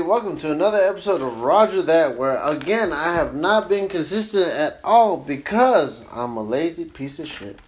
[0.00, 0.20] everybody?
[0.20, 4.80] Welcome to another episode of Roger That, where again I have not been consistent at
[4.82, 7.58] all because I'm a lazy piece of shit.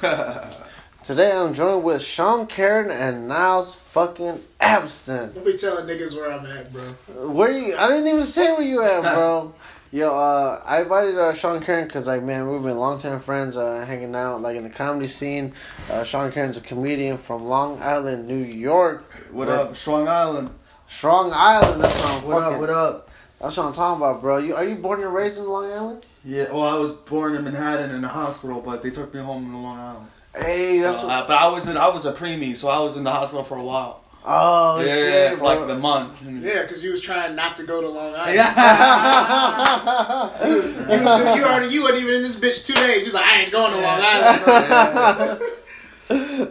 [1.02, 5.34] Today I'm joined with Shaun Keren and Niles fucking absent.
[5.34, 7.28] Don't be telling niggas where I'm at, bro.
[7.28, 7.76] Where you?
[7.76, 9.54] I didn't even say where you at, bro.
[9.92, 13.84] Yo, uh, I invited uh, Shaun Keren because, like, man, we've been longtime friends, uh,
[13.86, 15.52] hanging out, like, in the comedy scene.
[15.88, 19.04] Uh, Shaun Keren's a comedian from Long Island, New York.
[19.30, 20.50] What up, Strong Island?
[20.94, 21.82] Strong Island.
[21.82, 22.60] That's what I'm What fucking- up?
[22.60, 23.10] What up?
[23.40, 24.38] That's what I'm talking about, bro.
[24.38, 26.06] You are you born and raised in Long Island?
[26.24, 29.50] Yeah, well, I was born in Manhattan in a hospital, but they took me home
[29.50, 30.06] to Long Island.
[30.34, 32.78] Hey, that's So, what, uh, but I was in, I was a preemie, so I
[32.80, 34.00] was in the hospital for a while.
[34.24, 35.48] oh yeah, shit, for bro.
[35.66, 36.22] like a month.
[36.22, 38.34] Yeah, because you was trying not to go to Long Island.
[38.36, 38.54] Yeah.
[40.44, 43.00] You, was- you already, you wasn't even in this bitch two days.
[43.00, 44.44] You was like, I ain't going to Long Island,
[45.38, 45.48] bro.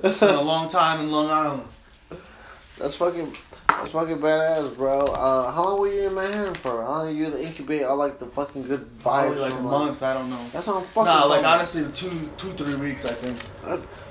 [0.10, 1.64] It's been a long time in Long Island.
[2.78, 3.34] that's fucking.
[3.84, 5.02] That's fucking badass, bro.
[5.02, 6.82] Uh, how long were you in Manhattan for?
[6.84, 9.02] How long were you to incubate all like the fucking good vibes?
[9.02, 10.02] Probably like a from, month.
[10.02, 10.48] I don't know.
[10.54, 11.06] That's what I'm fucking.
[11.06, 11.58] Nah, like about.
[11.58, 13.04] honestly, two, two, three weeks.
[13.04, 13.38] I think.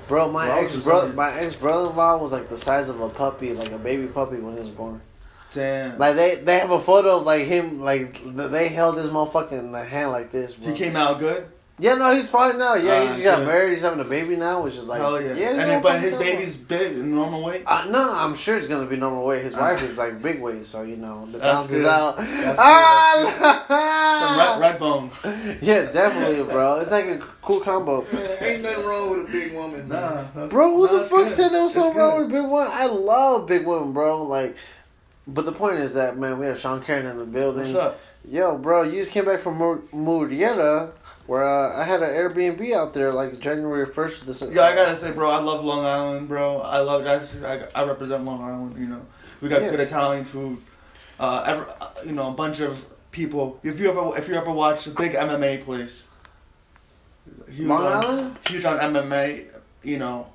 [0.07, 3.53] Bro, my Bro, ex brother, my ex brother-in-law was like the size of a puppy,
[3.53, 5.01] like a baby puppy when he was born.
[5.49, 5.97] Damn.
[5.97, 10.11] Like they, they have a photo of like him, like they held his motherfucking hand
[10.11, 10.53] like this.
[10.53, 10.71] Bro.
[10.71, 11.47] he came out good.
[11.83, 12.75] Yeah, no, he's fine now.
[12.75, 13.47] Yeah, Uh, he just got good.
[13.47, 13.71] married.
[13.73, 15.33] He's having a baby now, which is like Hell yeah.
[15.33, 15.49] yeah.
[15.49, 16.31] and no but his trouble.
[16.31, 17.63] baby's big, normal weight.
[17.67, 19.43] Uh, no, no, I'm sure it's gonna be normal weight.
[19.43, 19.57] His Uh.
[19.59, 21.85] wife is like big weight, so you know the That's balances good.
[21.89, 22.17] out.
[22.17, 25.11] That's good, ah, Some red, red bone.
[25.61, 26.79] yeah, definitely, bro.
[26.79, 28.05] It's like a cool combo.
[28.39, 29.87] ain't nothing wrong with a big woman.
[29.89, 31.29] Nah, Bro, who nah, the fuck good.
[31.29, 32.31] said there was It's something wrong good.
[32.31, 32.69] with Big woman?
[32.71, 34.23] I love Big One, bro.
[34.23, 34.55] Like,
[35.27, 37.63] but the point is that man, we have Sean Karen in the building.
[37.63, 37.99] What's up?
[38.25, 40.91] Yo, bro, you just came back from Mur- Murrieta,
[41.27, 44.41] where uh, I had an Airbnb out there, like January first of this.
[44.41, 46.59] Yeah, I gotta say, bro, I love Long Island, bro.
[46.59, 47.05] I love.
[47.05, 48.77] I, I, I represent Long Island.
[48.77, 49.01] You know,
[49.41, 49.71] we got Yeah.
[49.71, 50.57] good Italian food.
[51.19, 53.59] Uh, ever, uh, you know, a bunch of people.
[53.63, 56.09] If you ever, if you ever watch a big MMA place,
[57.49, 58.37] huge Long on, Island?
[58.49, 59.49] huge on MMA.
[59.83, 60.27] You know,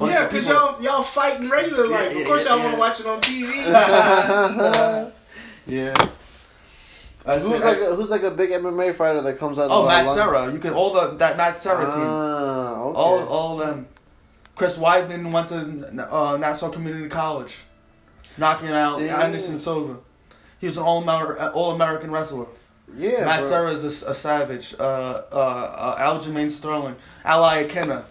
[0.00, 2.12] Yeah, because y'all, y'all fighting regular life.
[2.14, 2.64] Yeah, of course, yeah, y'all yeah.
[2.64, 5.10] want to watch it on TV.
[5.66, 5.94] Yeah.
[7.26, 9.70] I who's like a, who's like a big MMA fighter that comes out?
[9.70, 10.52] oh, of, uh, Matt Serra.
[10.52, 11.94] You can all the that Matt Serra team.
[11.96, 12.98] Ah, okay.
[12.98, 13.88] All, all of them.
[14.54, 17.64] Chris Weidman went to uh, Nassau Community College,
[18.38, 19.00] knocking out.
[19.00, 19.98] Anderson Silva.
[20.60, 22.46] He was an all all American wrestler.
[22.94, 23.48] yeah, Matt bro.
[23.48, 24.74] Serra is a savage.
[24.78, 28.04] Uh, uh, uh, Aljamain Sterling, Al Iaquinta.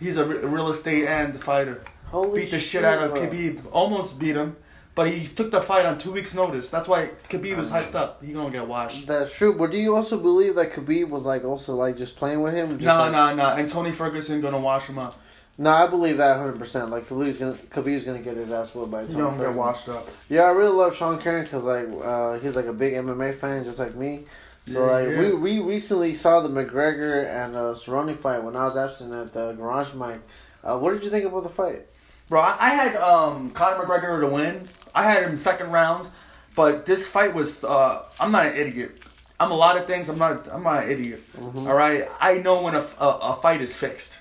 [0.00, 1.82] He's a re- real estate and fighter.
[2.06, 3.26] Holy beat the shit, out of bro.
[3.26, 3.62] Khabib.
[3.72, 4.56] Almost beat him,
[4.94, 6.70] but he took the fight on two weeks' notice.
[6.70, 8.22] That's why Khabib was hyped up.
[8.24, 9.06] He gonna get washed.
[9.06, 12.42] That's true, but do you also believe that Khabib was like also like just playing
[12.42, 12.70] with him?
[12.70, 13.48] Just No, like, no, no.
[13.56, 15.14] And Tony Ferguson gonna wash him up.
[15.56, 16.58] No, I believe that 100.
[16.58, 19.38] percent Like Khabib's gonna Khabib's gonna get his ass whooped by He Tony gonna get
[19.38, 19.58] Ferguson.
[19.58, 20.08] washed up.
[20.28, 23.64] Yeah, I really love Shaun Keren because like uh, he's like a big MMA fan,
[23.64, 24.24] just like me.
[24.66, 25.18] So Yeah, like yeah.
[25.20, 29.32] we we recently saw the McGregor and uh, Cerrone fight when I was absent at
[29.32, 30.20] the Garage Mic.
[30.64, 31.82] Uh, what did you think about the fight?
[32.28, 34.66] Bro, I, I had um, Conor McGregor to win.
[34.94, 36.08] I had him second round,
[36.54, 37.64] but this fight was.
[37.64, 39.02] Uh, I'm not an idiot.
[39.40, 40.08] I'm a lot of things.
[40.08, 40.48] I'm not.
[40.52, 41.22] I'm not an idiot.
[41.56, 42.08] All right.
[42.20, 44.20] I know when a, a, a fight is fixed.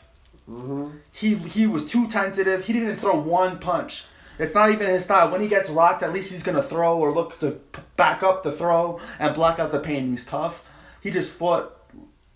[0.50, 0.98] Mm-hmm.
[1.12, 2.66] He he was too tentative.
[2.66, 4.06] He didn't throw one punch.
[4.40, 5.32] It's not even his style.
[5.32, 8.44] When he gets rocked, at least he's gonna throw or look to p- back up
[8.44, 10.10] the throw and block out the pain.
[10.10, 10.70] He's tough.
[11.02, 11.78] He just fought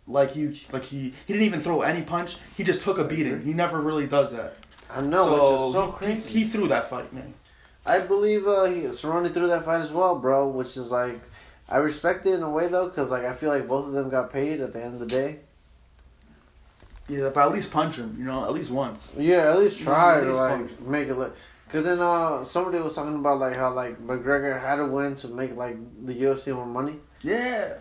[0.06, 2.38] like he like he he didn't even throw any punch.
[2.56, 3.42] He just took a beating.
[3.42, 4.58] He never really does that.
[4.94, 6.30] I know, is so crazy.
[6.30, 7.34] He, he threw that fight, man.
[7.88, 10.48] I believe uh, he Cerrone threw that fight as well, bro.
[10.48, 11.20] Which is like
[11.70, 14.10] I respect it in a way though, because like I feel like both of them
[14.10, 15.40] got paid at the end of the day.
[17.08, 18.16] Yeah, but at least punch him.
[18.18, 19.12] You know, at least once.
[19.18, 20.72] Yeah, at least try at to like punch.
[20.82, 21.36] make it look.
[21.70, 25.28] Cause then uh somebody was talking about like how like McGregor had to win to
[25.28, 26.96] make like the UFC more money.
[27.24, 27.74] Yeah,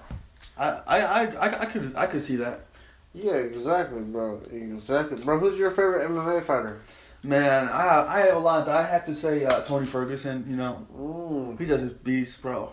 [0.59, 2.67] I I I, I, I could I could see that.
[3.15, 4.41] Yeah, exactly, bro.
[4.53, 5.39] Exactly, bro.
[5.39, 6.81] Who's your favorite MMA fighter?
[7.27, 10.45] Man, I I have a lot, but I have to say uh, Tony Ferguson.
[10.49, 11.59] You know, Mm.
[11.59, 12.71] he's just a beast, bro.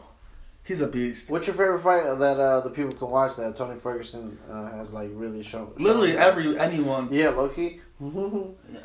[0.63, 1.29] He's a beast.
[1.29, 4.93] What's your favorite fight that uh the people can watch that Tony Ferguson uh, has
[4.93, 5.73] like really shown?
[5.77, 7.81] Literally every anyone Yeah, Loki.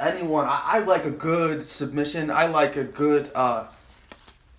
[0.00, 0.46] anyone.
[0.46, 2.30] I, I like a good submission.
[2.30, 3.66] I like a good uh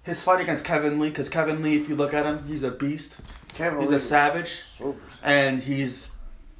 [0.03, 2.71] his fight against Kevin Lee because Kevin Lee, if you look at him, he's a
[2.71, 3.19] beast.
[3.53, 4.61] Kevin He's Lee a savage.
[4.61, 6.11] super- and he's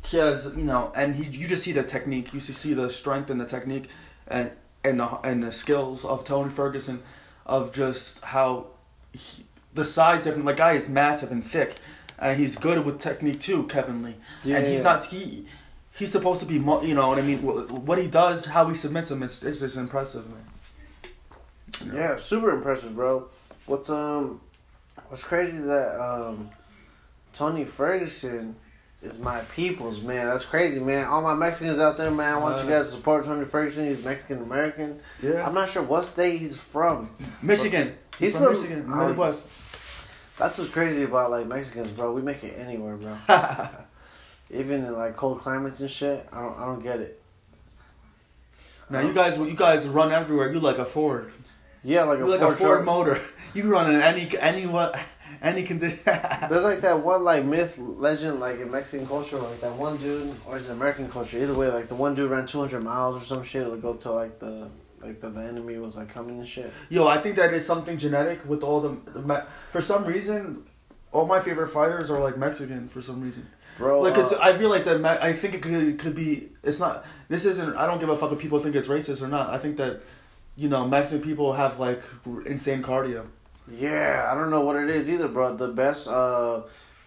[0.06, 3.30] he has you know and he you just see the technique you see the strength
[3.30, 3.90] and the technique
[4.30, 4.52] and
[4.84, 7.02] and the and the skills of Tony Ferguson
[7.46, 8.68] of just how
[9.14, 11.76] he, the size different the guy is massive and thick
[12.18, 14.16] and he's good with technique too Kevin Lee
[14.46, 14.84] and he's Yeah.
[14.84, 15.46] not he
[15.92, 18.68] he's supposed to be mo- you know what I mean what, what he does how
[18.68, 23.30] he submits him it's it's just impressive man Yeah, super impressive, bro.
[23.66, 24.42] What's um,
[25.08, 26.50] what's crazy is that um,
[27.34, 28.56] Tony Ferguson
[29.02, 30.28] is my people's man.
[30.28, 31.08] That's crazy, man.
[31.08, 32.34] All my Mexicans out there, man.
[32.36, 33.88] I want you Uh, guys to support Tony Ferguson.
[33.88, 35.00] He's Mexican American.
[35.24, 35.46] Yeah.
[35.48, 37.10] I'm not sure what state he's from.
[37.42, 37.96] Michigan.
[38.18, 39.46] He's He's from, from- Michigan, Midwest.
[40.38, 42.14] That's what's crazy about like Mexicans, bro.
[42.14, 43.16] We make it anywhere, bro.
[44.52, 46.28] Even in like cold climates and shit.
[46.34, 47.22] I don't, I don't get it.
[48.90, 50.52] now you guys, you guys run everywhere.
[50.52, 51.32] You like a Ford.
[51.84, 52.86] Yeah, like a You like Ford a Ford truck.
[52.86, 53.18] motor.
[53.56, 54.96] You can run in any any what
[55.42, 56.00] any condition.
[56.06, 60.36] There's like that one like myth legend like in Mexican culture like that one dude
[60.46, 63.26] or is it American culture either way like the one dude ran 200 miles or
[63.26, 64.70] some shit to go to like the
[65.02, 66.72] like the, the enemy was like coming and shit.
[66.90, 68.90] Yo, I think that is something genetic with all the,
[69.20, 70.66] the for some reason.
[71.12, 73.48] All my favorite fighters are like Mexican for some reason.
[73.80, 76.50] Bro, Like, cause uh, I realize that Me- I think it could could be.
[76.64, 77.06] It's not.
[77.30, 77.76] This isn't.
[77.78, 79.50] I don't give a fuck if people think it's racist or not.
[79.50, 80.02] I think that,
[80.56, 82.04] you know, Mexican people have like
[82.46, 83.26] insane cardio.
[83.76, 85.56] Yeah, I don't know what it is either, bro.
[85.56, 86.62] The best uh,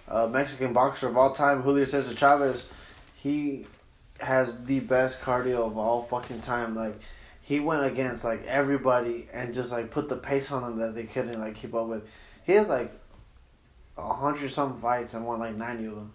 [0.09, 2.69] uh, Mexican boxer of all time, Julio Cesar Chavez,
[3.15, 3.67] he
[4.21, 6.75] has the best cardio of all fucking time.
[6.75, 6.97] Like
[7.41, 11.05] he went against like everybody and just like put the pace on them that they
[11.05, 12.09] couldn't like keep up with.
[12.45, 12.93] He has like
[13.97, 16.13] a hundred some fights and won like ninety of them.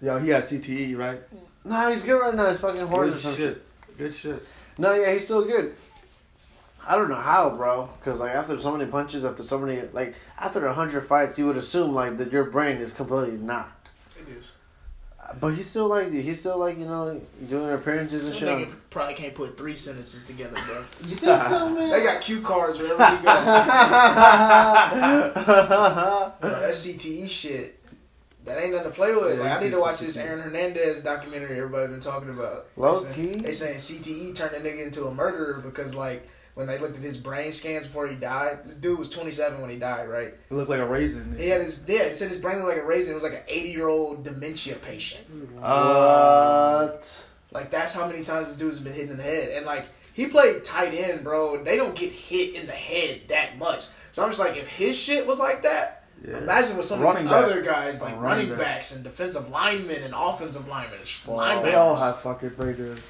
[0.00, 1.20] Yeah, he has CTE, right?
[1.64, 2.50] No, he's good right now.
[2.50, 3.62] He's fucking horse Good shit.
[3.96, 4.46] Good shit.
[4.78, 5.76] No, yeah, he's still good.
[6.86, 7.88] I don't know how, bro.
[7.98, 11.46] Because like after so many punches, after so many like after a hundred fights, you
[11.46, 13.88] would assume like that your brain is completely knocked.
[14.18, 14.52] It is.
[15.40, 17.18] But he's still like he's still like you know
[17.48, 18.48] doing appearances and That shit.
[18.48, 20.84] on- nigga probably can't put three sentences together, bro.
[21.08, 21.88] You think so, man?
[21.90, 23.32] they got cue cards wherever he go.
[26.40, 27.78] Bro, that CTE shit.
[28.44, 29.38] That ain't nothing to play with.
[29.38, 32.66] Like, I need to watch this Aaron Hernandez documentary everybody been talking about.
[32.76, 33.22] Low they key?
[33.28, 36.96] Saying, they saying CTE turned a nigga into a murderer because like when they looked
[36.96, 40.34] at his brain scans before he died, this dude was 27 when he died, right?
[40.48, 41.34] He looked like a raisin.
[41.38, 43.12] He had his yeah, it said his brain looked like a raisin.
[43.12, 45.24] It was like an 80 year old dementia patient.
[45.58, 47.26] what?
[47.52, 49.50] Like that's how many times this dude's been hit in the head.
[49.50, 49.84] And like
[50.14, 51.62] he played tight end, bro.
[51.62, 53.86] They don't get hit in the head that much.
[54.12, 56.38] So I'm just like, if his shit was like that, Yeah.
[56.38, 57.44] imagine with some Running of these back.
[57.44, 58.58] other guys like running, running back.
[58.58, 61.36] backs and defensive linemen and offensive linemen, Wow.
[61.38, 61.62] linebackers.
[61.62, 63.00] They all have fucking good.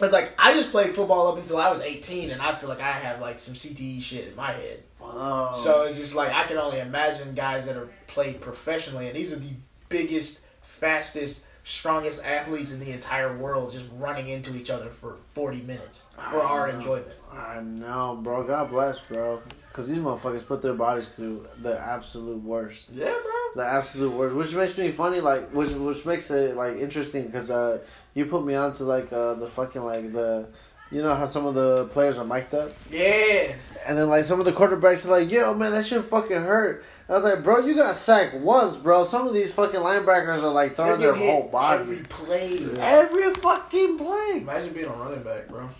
[0.00, 2.80] It's like I just played football up until I was 18, and I feel like
[2.80, 4.82] I have like some CTE shit in my head.
[5.00, 5.52] Wow.
[5.54, 9.32] So it's just like I can only imagine guys that are played professionally, and these
[9.32, 9.50] are the
[9.88, 15.62] biggest, fastest, strongest athletes in the entire world, just running into each other for forty
[15.62, 17.08] minutes for our enjoyment.
[17.32, 18.44] I know, bro.
[18.44, 19.42] God bless, bro.
[19.68, 22.90] Because these motherfuckers put their bodies through the absolute worst.
[22.92, 23.62] Yeah, bro.
[23.62, 27.50] the absolute worst, which makes me funny, like which which makes it like interesting because
[27.50, 27.78] uh,
[28.18, 30.48] you put me onto like uh, the fucking like the,
[30.90, 33.54] you know how some of the players are mic'd up, Yeah,
[33.86, 36.84] and then like some of the quarterbacks are like, yo man, that shit fucking hurt.
[37.08, 39.04] I was like, bro, you got sacked once, bro.
[39.04, 42.66] Some of these fucking linebackers are like throwing their whole body every play.
[42.80, 44.32] every fucking play.
[44.36, 45.70] Imagine being a running back, bro.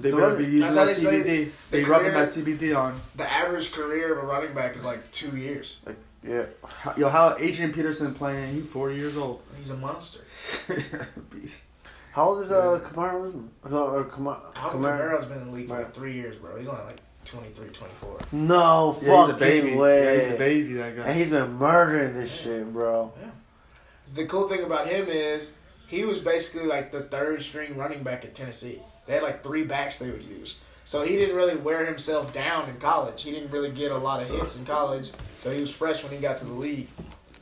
[0.00, 1.50] They The better be using that CBD.
[1.70, 3.00] They the rubbing that CBD on.
[3.16, 5.80] The average career of a running back is like two years.
[6.26, 8.54] Yeah, How- Yo, how Adrian Peterson playing?
[8.54, 9.42] He's 40 years old.
[9.56, 10.20] He's a monster.
[11.30, 11.64] Beast.
[12.12, 13.50] how old is uh Kamara Usman?
[13.64, 14.52] Or Kamara?
[14.54, 14.72] Kamara?
[14.72, 16.56] Kamara's been in the league for like three years, bro.
[16.56, 18.18] He's only like 23, 24.
[18.32, 19.76] No Yeah, he's a baby.
[19.76, 20.04] way.
[20.04, 20.72] Yeah, he's a baby.
[20.74, 21.02] That guy.
[21.06, 23.12] And he's been murdering this shit, bro.
[23.20, 23.30] Yeah.
[24.14, 25.50] The cool thing about him is
[25.88, 28.80] he was basically like the third string running back at Tennessee.
[29.06, 30.58] They had like three backs they would use.
[30.84, 33.22] So he didn't really wear himself down in college.
[33.24, 35.10] He didn't really get a lot of hits in college.
[35.46, 36.88] So he was fresh when he got to the league.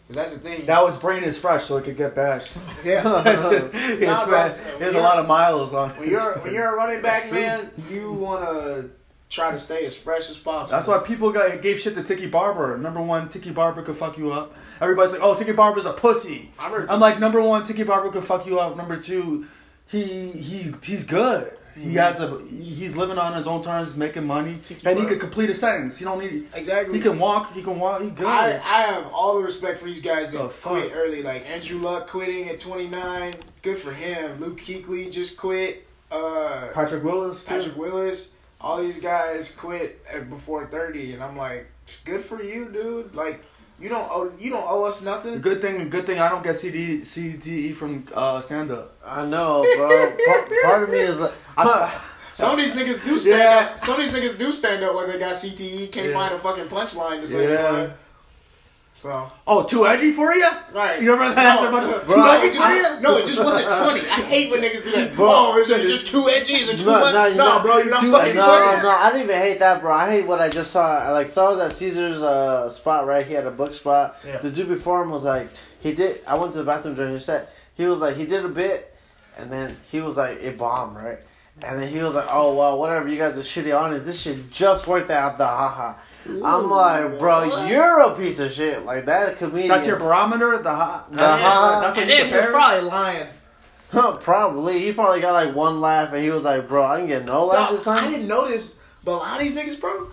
[0.06, 0.66] Because that's the thing.
[0.66, 2.58] That was brain is fresh, so it could get bashed.
[2.84, 3.00] yeah.
[3.22, 3.44] has,
[3.98, 5.88] Nah, bro, he has a lot of miles on.
[5.92, 8.90] When you're when you're a running back, man, you want to
[9.30, 10.76] try to stay as fresh as possible.
[10.76, 12.76] That's why people got gave shit to Tiki Barber.
[12.76, 14.54] Number one, Tiki Barber could fuck you up.
[14.82, 18.44] Everybody's like, "Oh, Tiki Barber's a pussy." I'm like, number one, Tiki Barber could fuck
[18.44, 18.76] you up.
[18.76, 19.46] Number two,
[19.86, 21.56] he he he's good.
[21.74, 25.18] He has a he's living on his own terms, making money, Tiki and he could
[25.20, 25.98] complete a sentence.
[25.98, 26.46] He don't need.
[26.54, 26.96] exactly.
[26.96, 27.52] He can walk.
[27.52, 28.02] He can walk.
[28.02, 28.26] He good.
[28.26, 30.72] I, I have all the respect for these guys that The fuck?
[30.72, 31.22] quit early.
[31.22, 33.34] Like Andrew Luck quitting at 29.
[33.62, 34.38] Good for him.
[34.40, 35.86] Luke Kuechly just quit.
[36.12, 37.54] Uh, Patrick Willis too.
[37.56, 38.30] Patrick Willis.
[38.60, 40.00] All these guys quit
[40.30, 41.66] before 30, and I'm like,
[42.06, 43.14] good for you, dude.
[43.14, 43.42] Like,
[43.80, 45.40] you don't owe you don't owe us nothing.
[45.40, 48.92] good thing, good thing I don't get CD, CDE from uh, stand up.
[49.04, 49.88] I know, bro.
[50.26, 51.32] part, part of me is like,
[52.34, 53.70] Some of these niggas do stand Yeah.
[53.74, 53.80] up.
[53.80, 55.90] Some of these niggas do stand up when they got CTE.
[55.92, 56.14] Can't Yeah.
[56.14, 57.44] find a fucking punchline to say.
[57.52, 57.76] Yeah.
[57.82, 57.90] Yeah.
[59.04, 59.28] Bro.
[59.46, 60.48] Oh, too edgy for you?
[60.72, 61.00] Right.
[61.00, 61.60] You remember that?
[61.60, 63.00] No, No, too it edgy just- for you?
[63.02, 64.00] No, it just wasn't funny.
[64.00, 65.14] I hate when niggas do that.
[65.14, 65.28] Bro.
[65.30, 66.54] oh, is it just too edgy?
[66.54, 67.12] Is it too No, much?
[67.14, 68.76] no, No, you know- bro, you're not too- fucking No, funny.
[68.78, 69.92] no, no, I didn't even hate that, bro.
[69.94, 71.10] I hate what I just saw.
[71.12, 73.26] Like, so I was at Caesar's uh, spot, right?
[73.26, 74.16] He had a book spot.
[74.26, 74.38] Yeah.
[74.38, 75.48] The dude before him was like,
[75.80, 76.22] he did.
[76.26, 77.54] I went to the bathroom during his set.
[77.76, 78.94] He was like, he did a bit,
[79.36, 81.18] and then he was like, it bombed, right?
[81.62, 83.06] And then he was like, oh well, whatever.
[83.06, 84.02] You guys are shitty on this.
[84.04, 85.92] This shit just worked out the haha.
[86.26, 87.70] I'm like, bro, what?
[87.70, 88.84] you're a piece of shit.
[88.84, 89.68] Like that comedian.
[89.68, 90.58] That's your barometer?
[90.58, 91.10] The hot?
[91.10, 92.50] The That's, hot- that's what and you then he was compare?
[92.52, 93.28] probably lying.
[94.20, 94.78] probably.
[94.80, 97.46] He probably got like one laugh, and he was like, bro, I didn't get no
[97.46, 98.10] laugh Dog, this time." I time.
[98.12, 100.10] didn't notice, but a lot of these niggas, bro,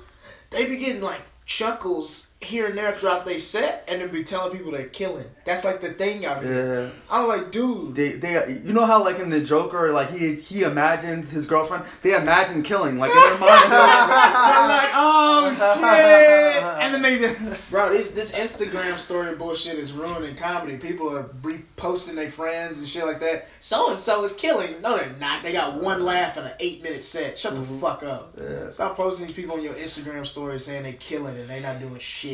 [0.50, 4.58] they be getting like chuckles here and there throughout they set, and then be telling
[4.58, 5.26] people they're killing.
[5.46, 6.84] That's like the thing out here.
[6.84, 6.90] Yeah.
[7.10, 7.96] I'm like, dude.
[7.96, 11.86] They, they, you know how like in the Joker, like he he imagined his girlfriend.
[12.02, 13.72] They imagined killing, like in their mind.
[13.72, 17.58] They're like, oh shit, and then they.
[17.70, 20.78] Bro, this this Instagram story bullshit is ruining comedy.
[20.78, 23.50] People are reposting their friends and shit like that.
[23.60, 24.82] So and so is killing.
[24.82, 25.44] No, they're not.
[25.44, 27.38] They got one laugh in an eight minute set.
[27.38, 27.80] Shut the mm-hmm.
[27.80, 28.38] fuck up.
[28.42, 28.70] Yeah.
[28.72, 32.00] Stop posting these people on your Instagram story saying they're killing and they're not doing
[32.00, 32.31] shit.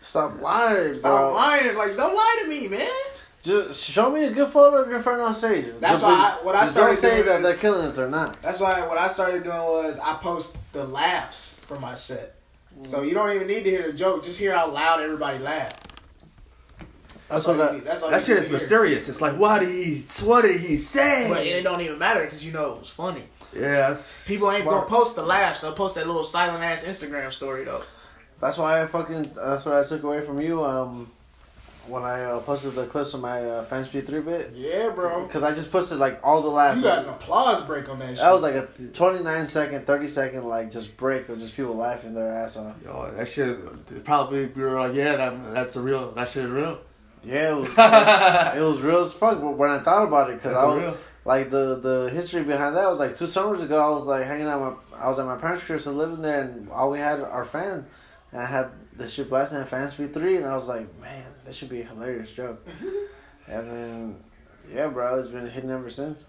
[0.00, 1.34] Stop lying, Stop bro.
[1.34, 1.76] lying.
[1.76, 2.88] Like, don't lie to me, man.
[3.42, 5.66] Just show me a good photo of your friend on stage.
[5.78, 7.56] That's Just why be- I- what I just don't started say doing that is- they're
[7.56, 8.40] killing it or not.
[8.42, 12.34] That's why what I started doing was I post the laughs from my set.
[12.84, 13.08] So mm.
[13.08, 14.24] you don't even need to hear the joke.
[14.24, 15.82] Just hear how loud everybody laughed.
[17.28, 18.52] That's all what you I- need- that's That shit is hear.
[18.52, 19.08] mysterious.
[19.08, 21.28] It's like, what did he, what did he say?
[21.28, 23.24] But it don't even matter because you know it was funny.
[23.52, 24.88] yeah, that's People ain't smart.
[24.88, 25.60] gonna post the laughs.
[25.60, 27.82] They'll post that little silent ass Instagram story though.
[28.40, 29.22] That's why I fucking.
[29.34, 30.64] That's what I took away from you.
[30.64, 31.10] Um,
[31.88, 35.24] when I uh, posted the clips of my uh, fan speed three bit, Yeah, bro.
[35.24, 36.78] because I just posted like all the laughs.
[36.78, 38.18] You got an applause break on that shit.
[38.18, 42.12] That was like a 29 second, 30 second like just break of just people laughing
[42.12, 42.74] their ass off.
[42.84, 46.10] Yo, that shit probably we were like, yeah, that that's a real.
[46.12, 46.78] That shit real.
[47.24, 47.68] Yeah, it was,
[48.56, 49.40] it was real as fuck.
[49.40, 50.96] When I thought about it, because I was real.
[51.24, 53.80] like the the history behind that was like two summers ago.
[53.80, 54.60] I was like hanging out.
[54.92, 57.44] My I was at my parents' crib, so living there, and all we had our
[57.44, 57.86] fan,
[58.32, 61.24] and I had this shit blasting at Fan Speed three, and I was like, man,
[61.44, 62.66] this should be a hilarious joke.
[63.46, 64.16] and then,
[64.72, 66.24] yeah, bro, it's been hitting ever since.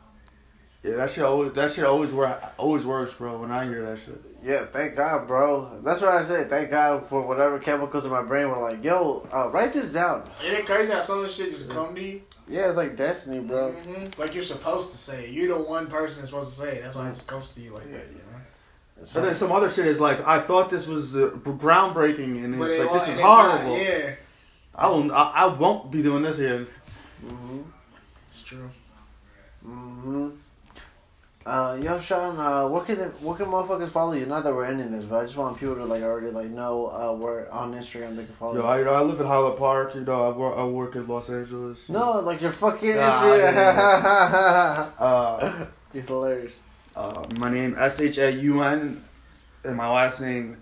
[0.84, 3.40] Yeah, that shit always that shit always work always works, bro.
[3.40, 4.22] When I hear that shit.
[4.44, 5.82] Yeah, thank God, bro.
[5.84, 6.50] That's what I said.
[6.50, 10.30] Thank God for whatever chemicals in my brain were like, yo, uh, write this down.
[10.44, 12.22] Ain't it crazy how some of this shit just come to you?
[12.48, 13.74] Yeah, it's like destiny, bro.
[13.74, 14.18] Mhm.
[14.20, 15.32] Like you're supposed to say it.
[15.32, 16.84] You're the one person that's supposed to say it.
[16.84, 18.22] That's why it just comes to you like that, you
[18.98, 19.04] know?
[19.04, 22.58] It's But then some other shit is like, I thought this was uh, groundbreaking, and
[22.60, 23.78] But it's it like wa- this is it's not, horrible.
[23.78, 24.16] yeah,
[24.76, 25.12] I won't.
[25.12, 26.68] I, I won't be doing this again.
[27.26, 27.64] Mhm.
[28.28, 28.70] it's true.
[29.66, 30.30] Mm-hmm.
[31.46, 34.26] Uh, yo, Shaun, uh, where can they, where can motherfuckers follow you?
[34.26, 36.88] Not that we're ending this, but I just want people to like already like know
[36.88, 38.66] uh, where on Instagram they can follow Yo, you.
[38.68, 39.96] I, you know, I live in Highland Park.
[39.96, 40.58] You know, I work.
[40.58, 41.90] I work in Los Angeles.
[41.90, 44.92] no, like your fucking Nah, Instagram.
[45.00, 46.60] Uh, You're hilarious.
[46.98, 49.04] Uh, my name S H A U N,
[49.64, 50.58] and my last name,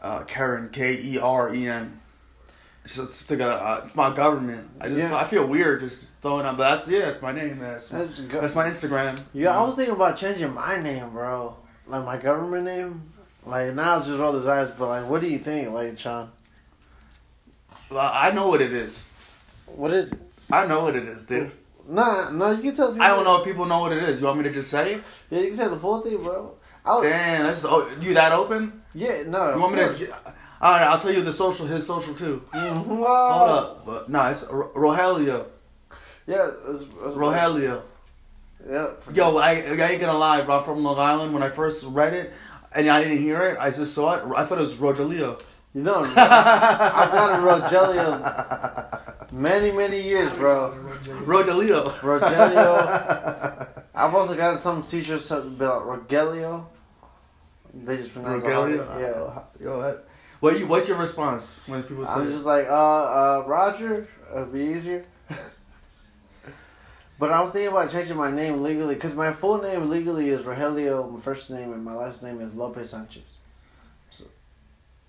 [0.00, 2.00] uh, Keren K E R E N.
[2.84, 4.70] So it's like a, uh, it's my government.
[4.80, 5.14] I just Yeah.
[5.16, 7.58] I feel weird just throwing out, but that's yeah, that's my name.
[7.58, 9.20] That's That's go- that's my Instagram.
[9.34, 11.54] yeah, I was thinking about changing my name, bro.
[11.86, 13.12] Like my government name.
[13.44, 16.30] Like now it's just roll his eyes, but like, what do you think, like Shaun?
[17.90, 19.04] Well, I know what it is.
[19.66, 20.12] What is?
[20.12, 20.18] It?
[20.50, 21.52] I know what it is, dude.
[21.88, 23.02] Nah, no, you can tell people.
[23.02, 24.20] I don't know if people know what it is.
[24.20, 25.00] You want me to just say?
[25.30, 26.54] Yeah, you can say the full thing, bro.
[26.84, 28.82] I was, Damn, that's oh, you that open?
[28.94, 29.54] yeah, no.
[29.54, 30.14] You want me to?
[30.60, 32.42] All right, I'll tell you the social, his social too.
[32.52, 32.88] Mm-hmm.
[32.88, 35.46] Hold up, no, it's Rogelio.
[36.26, 37.82] Yeah, it's, it's.
[38.68, 38.90] Yeah.
[39.14, 40.58] Yo, I, I ain't gonna lie, bro.
[40.58, 41.32] I'm from Long Island.
[41.32, 42.32] When I first read it,
[42.74, 44.36] and I didn't hear it, I just saw it.
[44.36, 45.40] I thought it was Rogelio.
[45.76, 50.74] You know, I've got a Rogelio many, many years, bro.
[51.04, 51.84] Rogelio.
[52.00, 53.68] Rogelio.
[53.94, 56.64] I've also got some teachers that be like Rogelio.
[57.74, 58.70] They just pronounce it hard.
[58.70, 59.00] Rogelio.
[59.60, 59.66] Yeah.
[59.66, 60.08] Yo, what?
[60.40, 60.66] What you?
[60.66, 62.20] What's your response when people say?
[62.20, 62.30] I'm it?
[62.30, 64.08] just like, uh, uh, Roger.
[64.34, 65.04] It'd be easier.
[67.18, 70.40] but I was thinking about changing my name legally because my full name legally is
[70.40, 71.12] Rogelio.
[71.12, 73.36] My first name and my last name is Lopez Sanchez.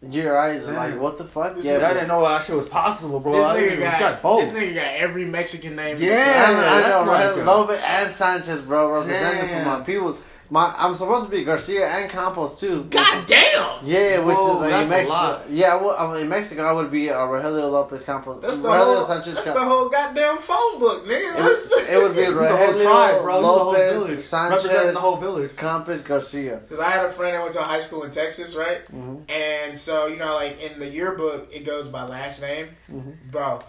[0.02, 1.56] So your eyes are like, what the fuck?
[1.56, 3.34] This Yeah, I didn't know that shit was possible, bro.
[3.34, 4.42] This I nigga got, got both.
[4.42, 5.98] This nigga got every Mexican name.
[6.00, 6.46] Yeah.
[6.48, 7.42] I know, I know, right?
[7.42, 9.66] a- Lopez and Sanchez, bro, representing for Damn.
[9.80, 10.18] my people.
[10.50, 12.86] My I'm supposed to be Garcia and Campos too.
[12.86, 13.86] God damn!
[13.86, 15.14] Yeah, which Whoa, is like that's in a Mexico.
[15.18, 15.50] lot.
[15.52, 18.42] Yeah, well, I mean, in Mexico I would be uh, Rogelio Lopez Campos.
[18.42, 19.06] That's the Rogelio whole.
[19.06, 21.38] Sanchez That's Cam- the whole goddamn phone book, nigga.
[21.38, 23.36] It would, it would be You the whole Rogelio tribe, bro.
[23.36, 24.20] You the whole Lopez village.
[24.20, 25.56] Sanchez Representing the whole village.
[25.58, 26.58] Campos Garcia.
[26.58, 28.86] Because I had a friend that went to high school in Texas, right?
[28.86, 29.30] Mhm.
[29.30, 32.70] And so, you know, like in the yearbook, it goes by last name.
[32.92, 33.16] Mhm.
[33.32, 33.60] Bro,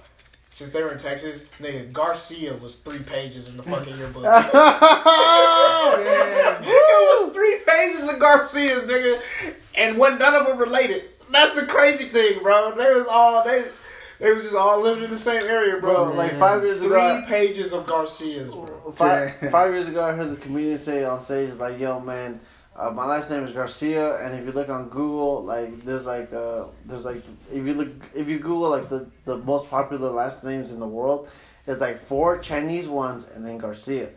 [0.51, 4.25] since they were in Texas, nigga, Garcia was three pages in the fucking yearbook.
[4.25, 4.55] it
[7.21, 9.21] was three pages of Garcias, nigga.
[9.77, 11.05] And when none of them related.
[11.31, 12.75] That's the crazy thing, bro.
[12.75, 13.65] They was all, they,
[14.19, 16.07] they was just all living in the same area, bro.
[16.07, 18.93] Bro, like five years Three ago, pages of Garcias, bro.
[18.97, 22.41] five, five years ago, I heard the comedian say on stage, like, "Yo, man,
[22.79, 26.33] uh, my last name is Garcia, and if you look on Google, like, there's like,
[26.33, 30.45] uh, there's like, if you look, if you Google like the the most popular last
[30.45, 31.29] names in the world,
[31.67, 34.11] it's like four Chinese ones and then Garcia."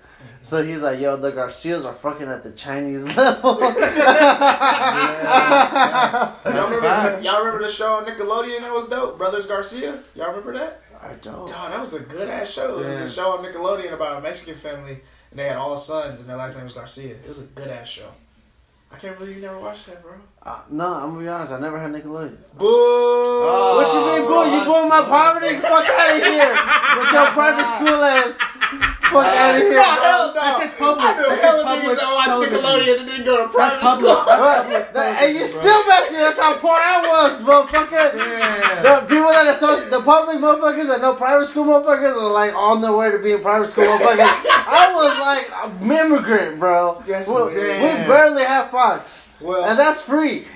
[0.44, 3.72] So he's like, "Yo, the Garcias are fucking at the Chinese level." Y'all
[6.70, 9.18] remember, y'all remember the show on Nickelodeon that was dope?
[9.18, 9.98] Brothers Garcia?
[10.16, 10.84] Y'all remember that?
[11.02, 11.48] I don't.
[11.48, 12.80] Dog, that was a good ass show.
[12.80, 15.00] It was a show on Nickelodeon about a Mexican family,
[15.32, 17.16] and they had all sons, and their last name was Garcia.
[17.16, 18.12] It was a good ass show.
[18.94, 20.14] I can't believe you never watched that, bro.
[20.44, 21.52] Uh, no, I'm gonna be honest.
[21.52, 22.38] I never had Nickelodeon.
[22.58, 22.68] Boo!
[22.68, 24.46] Oh, what you mean, bro, boy?
[24.52, 25.08] You that's my smart.
[25.08, 25.56] poverty?
[25.56, 26.54] Fuck out of here!
[27.00, 28.40] With your private school ass.
[29.12, 29.76] Fuck out of here.
[29.76, 30.34] No, hell no.
[30.34, 31.04] That shit's public.
[31.04, 32.30] I know That shit's hella public niggas that watch.
[32.48, 34.18] Nickelodeon and didn't go to That's private public.
[34.18, 34.26] school.
[34.26, 34.94] That's public.
[34.94, 35.62] that- and you television, bro.
[35.62, 38.08] still mention that's how poor I was, motherfucker.
[38.16, 38.84] Damn.
[38.84, 42.82] The people that associate the public motherfuckers that know private school motherfuckers are like on
[42.82, 44.18] their way to being private school motherfuckers.
[44.72, 47.04] I was like an immigrant, bro.
[47.08, 50.46] Yes, we, we barely have Fox, Well, and that's free.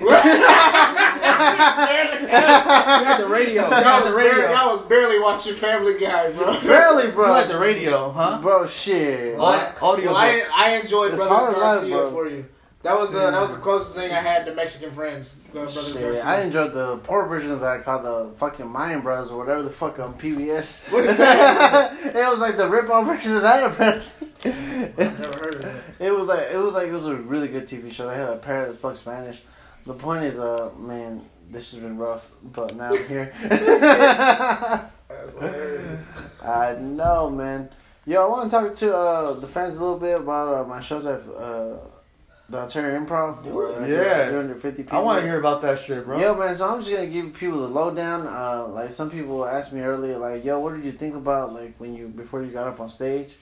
[2.26, 3.62] You had the radio.
[3.64, 4.50] You had was the barely, radio.
[4.56, 6.60] y'all was barely watching Family Guy, bro.
[6.62, 7.26] barely, bro.
[7.26, 7.34] You bro.
[7.34, 8.38] had the radio, huh?
[8.40, 9.38] Bro, shit.
[9.38, 10.52] Au- Audio Well, I, books.
[10.56, 12.10] I enjoyed It's Brothers Garcia bro.
[12.10, 12.44] for you.
[12.86, 15.40] That was uh, that was the closest thing I had to Mexican friends.
[15.50, 19.32] uh, Brothers Shit, I enjoyed the poor version of that called the fucking Mayan Bros
[19.32, 20.92] or whatever the fuck on PBS.
[20.92, 21.92] What is that?
[22.04, 24.08] it was like the rip-off version of that apparently.
[24.44, 25.82] I've never heard of that.
[25.98, 28.08] It was like it was like it was a really good TV show.
[28.08, 29.42] They had a parrot that spoke Spanish.
[29.84, 33.32] The point is, uh, man, this has been rough, but now I'm here.
[35.08, 35.36] That's.
[36.40, 37.68] I know, man.
[38.04, 40.80] Yo, I want to talk to uh, the fans a little bit about uh, my
[40.80, 41.78] shows at uh,
[42.48, 43.44] the Ontario Improv.
[43.88, 43.96] Yeah.
[43.96, 44.98] get 350 people.
[44.98, 46.18] I want to hear about that shit, bro.
[46.18, 48.26] Yo, man, so I'm just gonna give people the lowdown.
[48.26, 51.74] Uh, like some people asked me earlier, like, "Yo, what did you think about like
[51.78, 53.34] when you before you got up on stage?"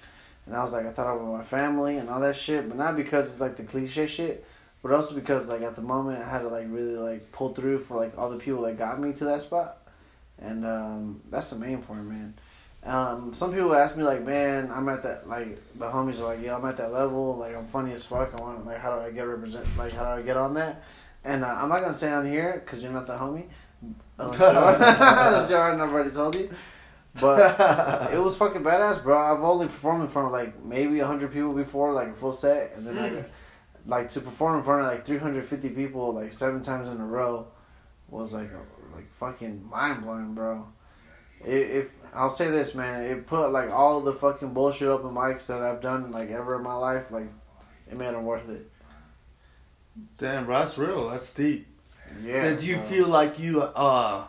[0.47, 2.97] And I was like, I thought about my family and all that shit, but not
[2.97, 4.45] because it's like the cliche shit,
[4.83, 7.81] but also because like at the moment I had to like really like pull through
[7.81, 9.79] for like all the people that got me to that spot,
[10.39, 12.35] and um, that's the main point, man.
[12.85, 16.43] Um, some people ask me like, man, I'm at that like the homies are like,
[16.43, 18.35] yeah, I'm at that level, like I'm funny as fuck.
[18.35, 19.67] I want like, how do I get represent?
[19.77, 20.83] Like, how do I get on that?
[21.25, 23.47] And uh, I'm not gonna say on here because you're not the homie.
[24.19, 26.51] Unless you are, unless you are, and I've already told you.
[27.21, 29.17] But it was fucking badass, bro.
[29.17, 32.73] I've only performed in front of like maybe hundred people before, like a full set,
[32.77, 33.31] and then like,
[33.87, 37.01] like to perform in front of like three hundred fifty people like seven times in
[37.01, 37.47] a row
[38.09, 40.67] was like a, like fucking mind blowing, bro.
[41.45, 45.63] If I'll say this, man, it put like all the fucking bullshit open mics that
[45.63, 47.27] I've done like ever in my life, like
[47.91, 48.71] it made them worth it.
[50.19, 51.11] Damn, bro, that's real.
[51.11, 51.67] That's deep.
[52.23, 52.51] Yeah.
[52.51, 52.85] Did you bro.
[52.85, 54.27] feel like you uh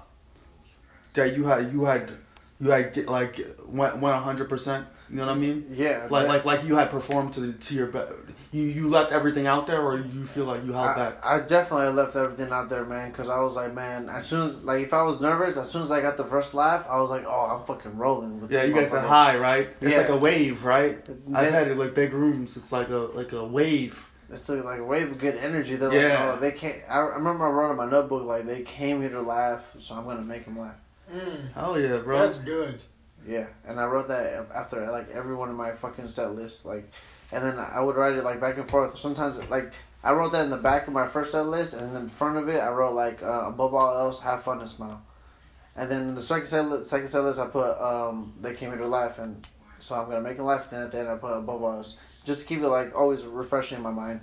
[1.13, 2.11] that you had you had
[2.59, 4.87] you had get, like went went hundred percent?
[5.09, 5.67] You know what I mean?
[5.71, 6.07] Yeah.
[6.09, 7.99] Like that- like like you had performed to to your be-
[8.51, 11.25] you you left everything out there, or you feel like you held I, back?
[11.25, 14.63] I definitely left everything out there, man, because I was like, man, as soon as,
[14.63, 17.09] like, if I was nervous, as soon as I got the first laugh, I was
[17.09, 18.41] like, oh, I'm fucking rolling.
[18.41, 19.69] With Yeah, you get the high, right?
[19.81, 20.01] It's Yeah.
[20.01, 20.97] like a wave, right?
[21.33, 22.57] I've had it like big rooms.
[22.57, 24.09] It's like a like a wave.
[24.29, 25.75] It's still like a wave of good energy.
[25.75, 26.25] They're Yeah.
[26.29, 26.77] like, oh, they can't.
[26.89, 29.95] I, I remember I wrote in my notebook, like, they came here to laugh, so
[29.95, 30.75] I'm going to make them laugh.
[31.13, 32.17] Mm, Hell yeah, bro.
[32.19, 32.79] that's good.
[33.27, 36.91] Yeah, and I wrote that after like every one of my fucking set lists, like,
[37.35, 38.97] and then I would write it like back and forth.
[38.97, 42.03] Sometimes like I wrote that in the back of my first set list, and then
[42.03, 45.01] in front of it I wrote like uh, above all else, have fun and smile.
[45.75, 48.69] And then in the second set list, second set list I put um, they came
[48.69, 49.45] here to laugh, and
[49.79, 50.69] so I'm gonna make them laugh.
[50.69, 53.23] Then at the end I put above all else, just to keep it like always
[53.23, 54.21] refreshing in my mind.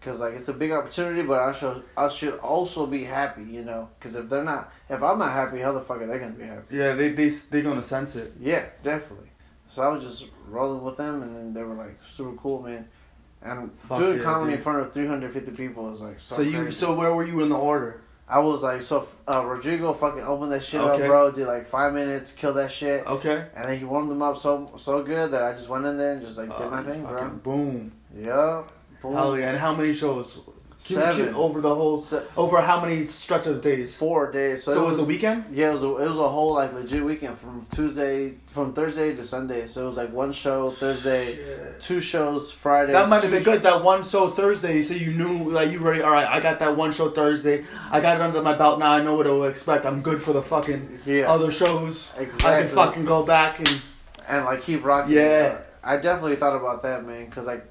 [0.00, 3.64] Cause like it's a big opportunity, but I should I should also be happy, you
[3.64, 3.88] know.
[4.00, 6.44] Cause if they're not, if I'm not happy, how the fuck are they gonna be
[6.44, 6.76] happy?
[6.76, 8.34] yeah, they they they gonna sense it.
[8.38, 9.30] Yeah, definitely.
[9.74, 12.86] So I was just rolling with them, and then they were like super cool, man.
[13.42, 14.58] And Fuck doing yeah, comedy dude.
[14.58, 16.36] in front of 350 people was like so.
[16.36, 16.70] So, you crazy.
[16.70, 18.00] so where were you in the order?
[18.28, 19.08] I was like so.
[19.26, 21.02] Uh, Rodrigo fucking opened that shit Okay.
[21.02, 21.32] up, bro.
[21.32, 23.46] Did like five minutes, kill that shit, Okay.
[23.56, 26.12] and then he warmed them up so so good that I just went in there
[26.12, 27.28] and just like did Uh, my thing, bro.
[27.30, 27.92] Boom.
[28.16, 28.70] Yep.
[29.02, 29.12] Boom.
[29.12, 29.48] Hell yeah!
[29.50, 30.40] And how many shows?
[30.84, 31.34] Seven.
[31.34, 33.96] over the whole Se- over how many stretch of days?
[33.96, 34.64] four days.
[34.64, 35.44] So, So, it was the weekend?
[35.50, 39.14] Yeah, it was a, it was a whole like legit weekend from Tuesday from Thursday
[39.16, 39.66] to Sunday.
[39.66, 41.80] So it was like one show Thursday, Shit.
[41.80, 42.92] two shows Friday.
[42.92, 43.62] That might have been good.
[43.62, 46.02] That one show Thursday, so you knew like you ready.
[46.02, 47.64] All right, I got that one show Thursday.
[47.90, 48.92] I got it under my belt now.
[48.92, 49.86] I know what to expect.
[49.86, 51.32] I'm good for the fucking Yeah.
[51.32, 52.12] other shows.
[52.18, 52.50] Exactly.
[52.52, 53.80] I can fucking go back and
[54.28, 55.14] and like keep rocking.
[55.16, 55.62] Yeah.
[55.82, 57.64] I definitely thought about that, man, because like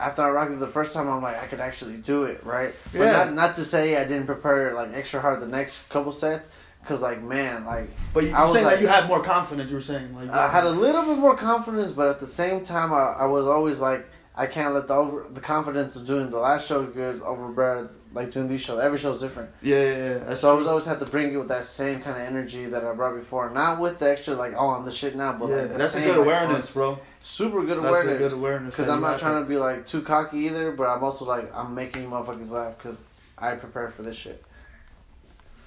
[0.00, 2.72] after I rocked it the first time, I'm like I could actually do it, right?
[2.92, 3.12] But Yeah.
[3.12, 6.48] not not to say I didn't prepare like extra hard the next couple sets,
[6.80, 9.70] because like man, like But you, saying like- that you had more confidence.
[9.70, 12.64] You were saying like I had a little bit more confidence, but at the same
[12.64, 14.06] time, I, I was always like,
[14.36, 18.30] I can't let the over the confidence of doing the last show good overbear like
[18.30, 18.80] doing these shows.
[18.80, 20.34] Every show's different, yeah, yeah, yeah.
[20.34, 22.82] So I was always had to bring it with that same kind of energy that
[22.82, 23.50] I brought before.
[23.50, 25.88] Not with the extra like, oh, I'm the shit now, but yeah, like that's a
[25.88, 26.98] same, good like, awareness, bro.
[27.20, 28.14] super good That's awareness.
[28.14, 28.74] a good awareness.
[28.74, 31.74] Because I'm not trying to be like too cocky either, but I'm also like I'm
[31.74, 33.04] making you motherfuckers laugh because
[33.36, 34.42] I prepare for this shit.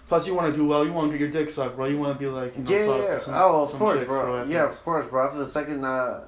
[0.08, 0.84] Plus, you want to do well.
[0.84, 1.86] You want to get your dick sucked, bro.
[1.86, 3.14] You want to be like, you know, yeah, talk yeah.
[3.14, 4.40] to some, oh, of some course, chicks, bro.
[4.40, 5.28] after yeah, of course, bro.
[5.28, 6.26] After the second, uh,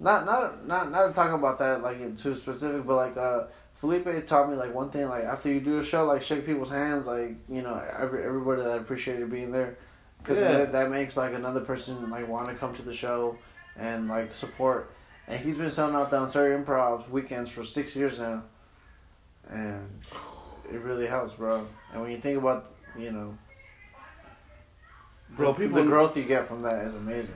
[0.00, 3.44] not not not not talking about that like too specific, but like uh,
[3.80, 5.08] Felipe taught me like one thing.
[5.08, 7.06] Like after you do a show, like shake people's hands.
[7.06, 9.76] Like you know, every everybody that appreciated being there,
[10.18, 10.52] because Yeah.
[10.52, 13.36] that, that makes like another person like want to come to the show
[13.78, 14.90] and like support.
[15.28, 18.44] And he's been selling out the Ontario Improv weekends for six years now,
[19.50, 19.88] and
[20.72, 21.66] it really helps, bro.
[21.92, 23.36] And when you think about you know
[25.30, 27.34] Bro, the, people- the growth you get from that is amazing.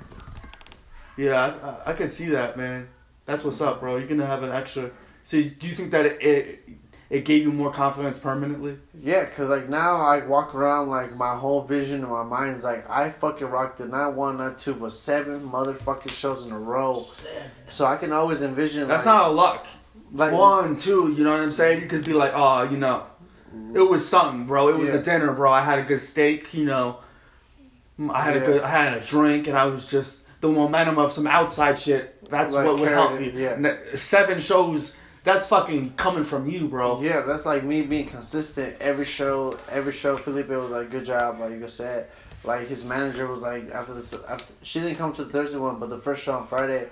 [1.17, 2.89] Yeah, I, I, I can see that, man.
[3.27, 3.97] That's what's up, bro.
[3.97, 4.91] You're gonna have an extra.
[5.23, 6.69] So, do you think that it it,
[7.11, 8.79] it gave you more confidence permanently?
[8.95, 12.65] Yeah, cause like now I walk around like my whole vision in my mind is
[12.65, 16.59] like I fucking rocked the not one, not two, but seven motherfucking shows in a
[16.59, 17.03] row.
[17.69, 18.87] So I can always envision.
[18.89, 19.67] That's like, not a luck.
[20.13, 21.83] like One, two, you know what I'm saying?
[21.83, 23.05] You could be like, oh, you know,
[23.75, 24.69] it was something, bro.
[24.69, 24.97] It was Yeah.
[24.97, 25.51] a dinner, bro.
[25.53, 26.99] I had a good steak, you know.
[28.11, 28.41] I had Yeah.
[28.43, 31.79] a good, I had a drink, and I was just the momentum of some outside
[31.79, 32.29] shit.
[32.31, 33.33] That's Like what would help you.
[33.35, 33.75] yeah.
[33.95, 34.97] Seven shows.
[35.23, 37.03] That's fucking coming from you, bro.
[37.03, 39.57] Yeah, that's like me being consistent every show.
[39.71, 42.09] Every show, Felipe was like, "Good job," like you said.
[42.43, 45.79] Like his manager was like, after this, after, she didn't come to the Thursday one,
[45.79, 46.89] but the first show on Friday,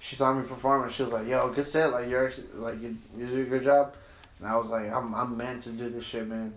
[0.00, 1.92] she saw me perform and she was like, "Yo, good set.
[1.92, 3.94] Like you're like you, you do a good job."
[4.40, 6.54] And I was like, "I'm I'm meant to do this shit, man."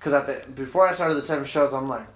[0.00, 2.06] Cause at the before I started the seven shows, I'm like,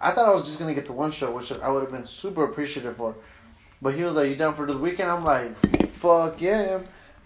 [0.00, 2.06] I thought I was just gonna get the one show, which I would have been
[2.06, 3.14] super appreciative for.
[3.80, 6.80] But he was like, "You down for the weekend?" I'm like, "Fuck yeah!"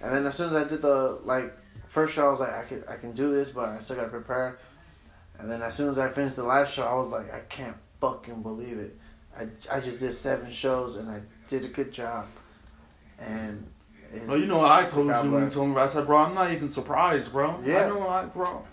[0.07, 1.53] And then as soon as I did the like
[1.89, 4.09] first show, I was like, "I can I can do this," but I still gotta
[4.09, 4.59] prepare.
[5.39, 7.77] And then as soon as I finished the last show, I was like, "I can't
[8.01, 8.97] fucking believe it!
[9.39, 12.27] I, I just did seven shows and I did a good job."
[13.19, 13.67] And
[14.13, 15.77] it's, Well, you know what I told you when you told me.
[15.77, 17.59] I said, bro, I'm not even surprised, bro.
[17.65, 17.85] Yeah.
[17.85, 18.65] I know, I, bro.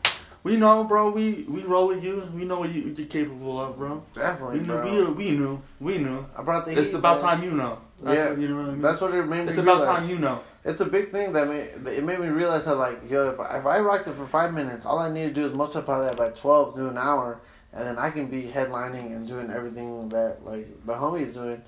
[0.43, 1.09] We know, bro.
[1.11, 2.29] We we roll with you.
[2.35, 4.03] We know what you, you're capable of, bro.
[4.13, 5.11] definitely, We knew, bro.
[5.13, 5.61] we, we knew.
[5.79, 6.25] We knew.
[6.37, 7.37] I brought the It's heat, about man.
[7.37, 7.79] time you know.
[8.01, 8.29] That's Yeah.
[8.31, 8.81] what, you know what I mean.
[8.81, 9.47] That's what it made me.
[9.47, 9.99] it's about realize.
[9.99, 10.41] time you know.
[10.65, 13.58] It's a big thing that made it made me realize that like yo if I,
[13.58, 16.15] if I rocked it for five minutes, all I need to do is multiply that
[16.15, 17.41] by twelve to an hour,
[17.73, 21.62] and then I can be headlining and doing everything that like the homie's doing,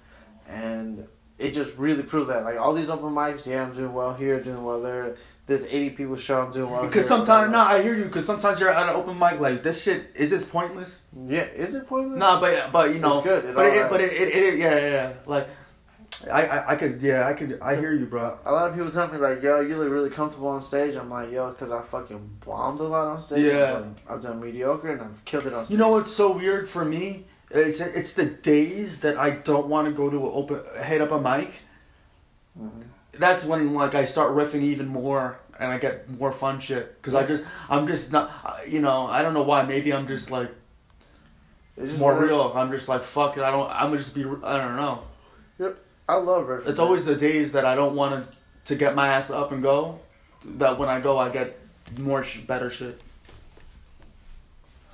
[0.48, 4.14] and it just really proved that like all these open mics, yeah, I'm doing well
[4.14, 5.16] here, doing well there.
[5.48, 6.84] This eighty people show, I'm doing well.
[6.84, 8.06] Because sometimes, nah, I hear you.
[8.06, 10.12] Because sometimes you're at an open mic, like this shit.
[10.16, 11.02] Is this pointless?
[11.28, 12.18] yeah, is it pointless?
[12.18, 13.46] Nah, but but you know, It's good.
[13.46, 15.14] It but it, but it, it, it, yeah, yeah, yeah.
[15.28, 15.48] Like,
[16.28, 18.38] I, I, I could, yeah, I could, I hear you, bro.
[18.46, 21.10] A lot of people tell me like, "Yo, you look really comfortable on stage." I'm
[21.10, 23.46] like, "Yo, because I fucking bombed a lot on stage.
[23.52, 23.54] Yeah.
[23.78, 26.32] I've done, I've done mediocre and I've killed it on stage." You know what's so
[26.32, 27.26] weird for me?
[27.52, 31.22] It's it's the days that I don't want to go to open head up a
[31.22, 31.62] mic.
[32.60, 32.84] Mhm.
[33.14, 37.14] That's when like I start riffing even more and I get more fun shit because
[37.14, 38.32] I just I'm just not
[38.68, 40.52] you know I don't know why maybe I'm just like
[41.78, 42.30] It's just more weird.
[42.30, 42.52] real.
[42.56, 43.44] I'm just like fuck it.
[43.44, 43.70] I don't.
[43.72, 44.24] I'm gonna just be.
[44.44, 45.04] I don't know.
[46.08, 46.68] I love riffing.
[46.68, 48.30] It's always the days that I don't want to
[48.66, 50.00] to get my ass up and go.
[50.46, 51.60] That when I go, I get
[51.98, 53.00] more sh- better shit.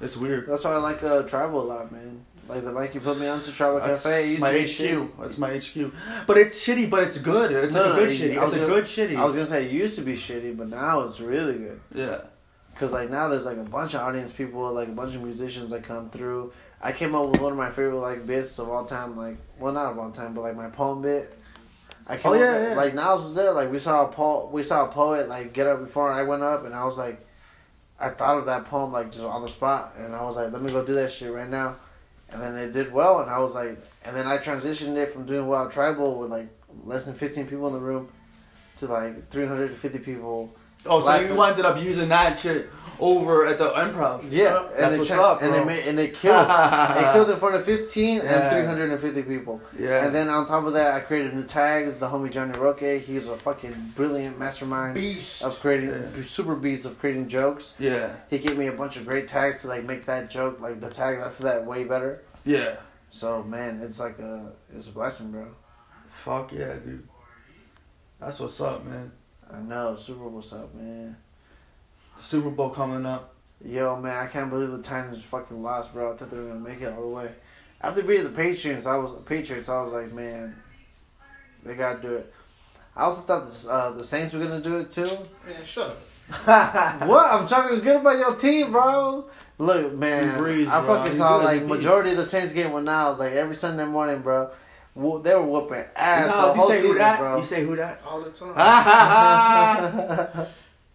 [0.01, 0.47] It's weird.
[0.47, 2.25] That's why I like uh, Tribal a lot, man.
[2.47, 4.37] Like the mic you put me on to Tribal That's Cafe.
[4.39, 4.55] my HQ.
[4.65, 5.09] shitty.
[5.19, 5.93] That's my HQ.
[6.27, 7.51] But it's shitty, but it's good.
[7.51, 8.43] It's No, like a good I- shitty.
[8.43, 9.15] It's a gonna- good shitty.
[9.17, 11.79] I was gonna say it used to be shitty, but now it's really good.
[11.93, 12.21] yeah.
[12.81, 15.69] Cause like now there's like a bunch of audience people, like a bunch of musicians
[15.69, 16.51] that come through.
[16.81, 19.71] I came up with one of my favorite like bits of all time, like well
[19.71, 21.37] not of all time, but like my poem bit.
[22.07, 22.75] I came Oh, yeah, with, yeah.
[22.75, 23.51] like Niles was there.
[23.51, 26.41] Like we saw a po- we saw a poet like get up before I went
[26.41, 27.23] up, and I was like,
[27.99, 30.63] I thought of that poem like just on the spot, and I was like, let
[30.63, 31.75] me go do that shit right now,
[32.31, 35.27] and then it did well, and I was like, and then I transitioned it from
[35.27, 36.47] doing at tribal with like
[36.83, 38.09] less than fifteen people in the room,
[38.77, 40.55] to like 350 people.
[40.85, 44.25] Oh, so Life- you ended up using that shit over at the improv.
[44.29, 45.61] Yeah, and That's it what's tra- up, and bro.
[45.61, 46.45] it made, and they killed.
[46.49, 48.21] it killed in front of 15 Yeah.
[48.21, 49.59] and 350 people.
[49.79, 50.05] Yeah.
[50.05, 51.97] And then on top of that, I created new tags.
[51.97, 55.43] The homie Johnny Roque, he's a fucking brilliant mastermind Beast.
[55.43, 56.23] of creating Yeah.
[56.23, 57.73] super beats of creating jokes.
[57.79, 58.15] Yeah.
[58.29, 60.89] He gave me a bunch of great tags to like make that joke, like the
[60.89, 62.21] tag for that way better.
[62.45, 62.75] Yeah.
[63.09, 65.47] So man, it's like a it's a blessing, bro.
[66.07, 67.07] Fuck yeah, dude.
[68.19, 69.11] That's what's up, man.
[69.53, 71.15] I know, Super What's up, man?
[72.19, 73.33] Super Bowl coming up.
[73.63, 76.13] Yo, man, I can't believe the Titans fucking lost, bro.
[76.13, 77.31] I thought they were gonna make it all the way.
[77.81, 79.69] After beating the Patriots, I was Patriots.
[79.69, 80.55] I was like, man,
[81.63, 82.33] they gotta do it.
[82.95, 85.07] I also thought this, uh, the Saints were gonna do it too.
[85.65, 87.01] Shut up.
[87.07, 87.31] what?
[87.31, 89.25] I'm talking good about your team, bro.
[89.57, 91.77] Look, man, Brees, I fucking saw like he's a beast.
[91.77, 94.49] majority of the Saints game when I was like every Sunday morning, bro.
[94.93, 97.19] Wo- They were whooping ass Nah, the you whole say who season, that?
[97.19, 97.37] bro.
[97.37, 98.01] You say who that?
[98.05, 98.53] All the time.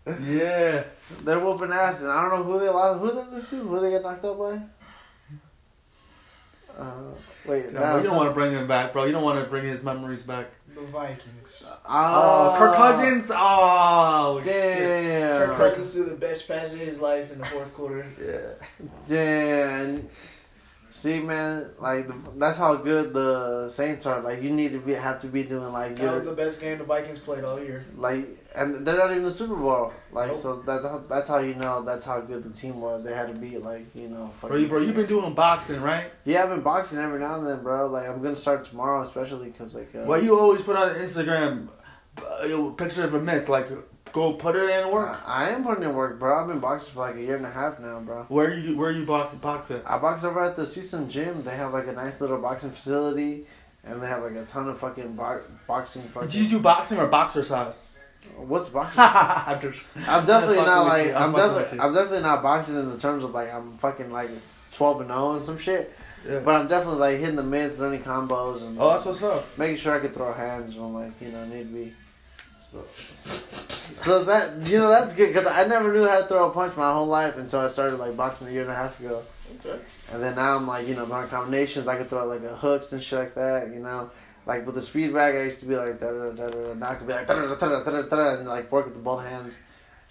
[0.25, 0.85] yeah.
[1.25, 3.01] They're whooping ass, and I don't know who they lost.
[3.01, 3.57] Who they lose to?
[3.57, 4.61] Who they get knocked out by?
[6.79, 6.93] Uh,
[7.47, 9.05] wait, Nah, bro, you don't want to bring him back, bro.
[9.07, 10.49] You don't want to bring his memories back.
[10.75, 11.67] the Vikings.
[11.89, 13.31] Oh, Kirk Cousins.
[13.35, 14.43] Oh.
[14.45, 15.47] Damn.
[15.49, 18.05] Kirk Cousins threw the best pass of his life in the fourth quarter.
[18.23, 18.53] Yeah.
[19.09, 20.07] Damn.
[20.91, 24.21] See, man, like the, that's how good the Saints are.
[24.21, 26.61] Like you need to be have to be doing like That was good, the best
[26.61, 27.85] game the Vikings played all year.
[27.97, 29.93] like, and they're not even the Super Bowl.
[30.13, 30.37] Like Nope.
[30.37, 33.05] so that that's how you know that's how good the team was.
[33.05, 34.33] They had to be like you know.
[34.41, 36.11] Bro, you, bro, you've been doing boxing, right?
[36.25, 37.89] Yeah, I've been boxing every now and then, bro.
[37.89, 39.95] Like I'm gonna start tomorrow, especially because like.
[39.95, 41.69] Uh, Well, you always put on Instagram
[42.25, 43.49] uh, picture of a myth.
[43.49, 43.69] Like,
[44.17, 45.21] go put it in work.
[45.27, 46.41] I, I am putting in work, bro.
[46.41, 48.25] I've been boxing for like a year and a half now, bro.
[48.29, 49.83] Where you where you box box at?
[49.89, 51.43] I box over at the System Gym.
[51.43, 53.47] They have like a nice little boxing facility,
[53.85, 56.03] and they have like a ton of fucking bo- boxing.
[56.03, 57.85] Fucking, Do you do boxing or boxer size?
[58.37, 58.95] What's boxing?
[59.05, 61.07] I'm just- I'm definitely fucking not like.
[61.15, 61.81] I'm I'm definitely.
[61.81, 64.31] I'm definitely not boxing in the terms of like I'm fucking like
[64.73, 65.93] twelve and zero and some shit.
[66.27, 66.41] Yeah.
[66.41, 69.47] But I'm definitely like hitting the mids, learning combos, and oh, that's what's up.
[69.57, 71.93] making sure I can throw hands when like you know need be.
[72.67, 72.85] So,
[73.95, 76.77] so that you know that's good because I never knew how to throw a punch
[76.77, 79.23] my whole life until I started like boxing a year and a half ago.
[79.61, 79.79] Okay.
[80.13, 81.87] And then now I'm like, you know, throwing combinations.
[81.87, 84.11] I could throw like a hooks and shit like that, you know.
[84.47, 86.75] Like with the speed bag, I used to be like da da da da.
[86.75, 89.01] Now I could be like da da da da da and like work with the
[89.01, 89.57] both hands.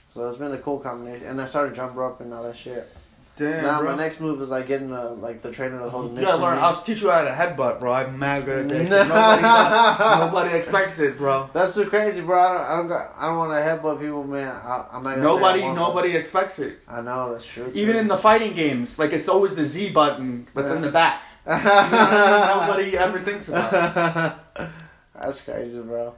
[0.10, 1.28] So it's been a cool combination.
[1.28, 2.90] And I started jump rope and all that shit.
[3.38, 3.92] Damn, now bro.
[3.92, 6.42] my next move is like getting uh, like the trainer to hold the you gotta
[6.42, 6.58] learn.
[6.58, 7.92] I'll teach you how to headbutt, bro.
[7.92, 8.88] I'm mad good at that.
[8.88, 9.08] shit.
[9.08, 11.50] Nobody, nobody expects it, bro.
[11.54, 12.40] That's so crazy, bro.
[12.40, 14.48] I don't, I don't, got, I don't want to headbutt people, man.
[14.48, 15.20] I, I'm not.
[15.20, 16.80] Nobody, nobody expects it.
[16.88, 17.72] I know that's true.
[17.74, 21.22] Even in the fighting games, like it's always the Z button that's in the back.
[21.46, 22.68] You know what I mean?
[22.68, 24.68] Nobody ever thinks about it.
[25.14, 26.14] That's crazy, bro.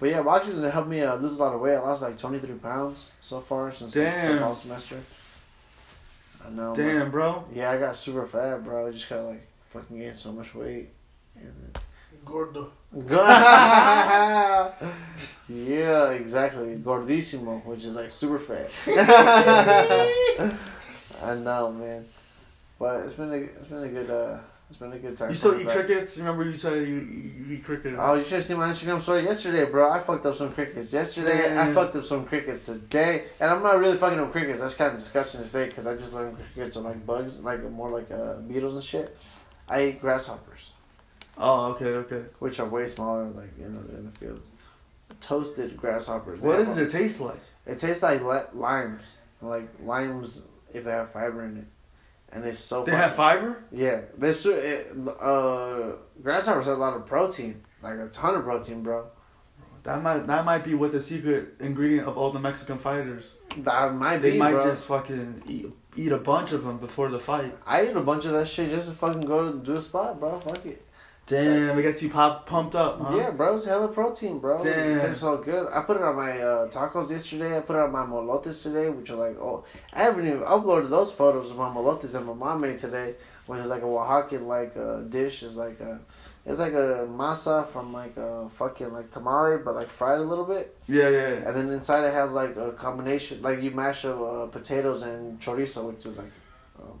[0.00, 1.76] But yeah, boxing has helped me uh, lose a lot of weight.
[1.76, 4.32] I lost like 23 pounds so far since Damn.
[4.34, 4.96] the fall semester.
[6.44, 6.74] I know.
[6.74, 6.86] man.
[6.98, 7.44] Damn, bro.
[7.52, 8.88] Yeah, I got super fat, bro.
[8.88, 10.90] I just got like fucking gained so much weight.
[11.36, 11.78] And
[12.24, 12.70] Gordo.
[15.48, 16.76] yeah, exactly.
[16.76, 18.70] Gordissimo, which is like super fat.
[21.22, 22.06] I know, man.
[22.78, 24.38] But it's been a it's been a good uh
[24.72, 25.28] it's been a good time.
[25.28, 25.74] You still eat back.
[25.74, 26.16] crickets?
[26.16, 27.94] Remember you said you, you eat crickets.
[28.00, 29.90] Oh, you should have seen my Instagram story yesterday, bro.
[29.90, 31.58] I fucked up some crickets yesterday.
[31.58, 34.60] I fucked up some crickets today, and I'm not really fucking up crickets.
[34.60, 37.62] That's kind of disgusting to say because I just learned crickets are like bugs, like
[37.70, 39.14] more like uh, beetles and shit.
[39.68, 40.70] I eat grasshoppers,
[41.36, 42.22] Oh, okay, okay.
[42.38, 44.48] which are way smaller, like you know they're in the fields.
[45.20, 46.40] Toasted grasshoppers.
[46.40, 47.40] What does it taste like?
[47.66, 51.64] It tastes like li- limes, like limes if they have fiber in it,
[52.32, 52.84] and it's so.
[52.84, 53.64] They have fiber?
[53.70, 59.06] Yeah, this uh grasshoppers have a lot of protein, like a ton of protein, bro.
[59.84, 63.38] That might that might be what the secret ingredient of all the Mexican fighters.
[63.58, 64.64] That might They be, might bro.
[64.64, 65.66] just fucking eat,
[65.96, 67.56] eat a bunch of them before the fight.
[67.66, 70.20] I eat a bunch of that shit just to fucking go to do a spot,
[70.20, 70.38] bro.
[70.40, 70.81] Fuck it.
[71.26, 73.16] Damn, it gets you pop pumped up, huh?
[73.16, 74.62] Yeah, bro, it's hella protein, bro.
[74.62, 74.96] Damn.
[74.96, 75.68] It tastes so good.
[75.72, 77.56] I put it on my uh, tacos yesterday.
[77.56, 80.90] I put it on my molotes today, which are like, oh, I haven't even uploaded
[80.90, 83.14] those photos of my molotes that my mom made today,
[83.46, 85.44] which is like a Oaxacan like uh, dish.
[85.44, 86.00] It's like a,
[86.44, 90.44] it's like a masa from like a fucking like tamale, but like fried a little
[90.44, 90.76] bit.
[90.88, 91.34] Yeah, yeah.
[91.46, 95.38] And then inside it has like a combination, like you mash up uh, potatoes and
[95.38, 96.32] chorizo, which is like,
[96.82, 96.98] um,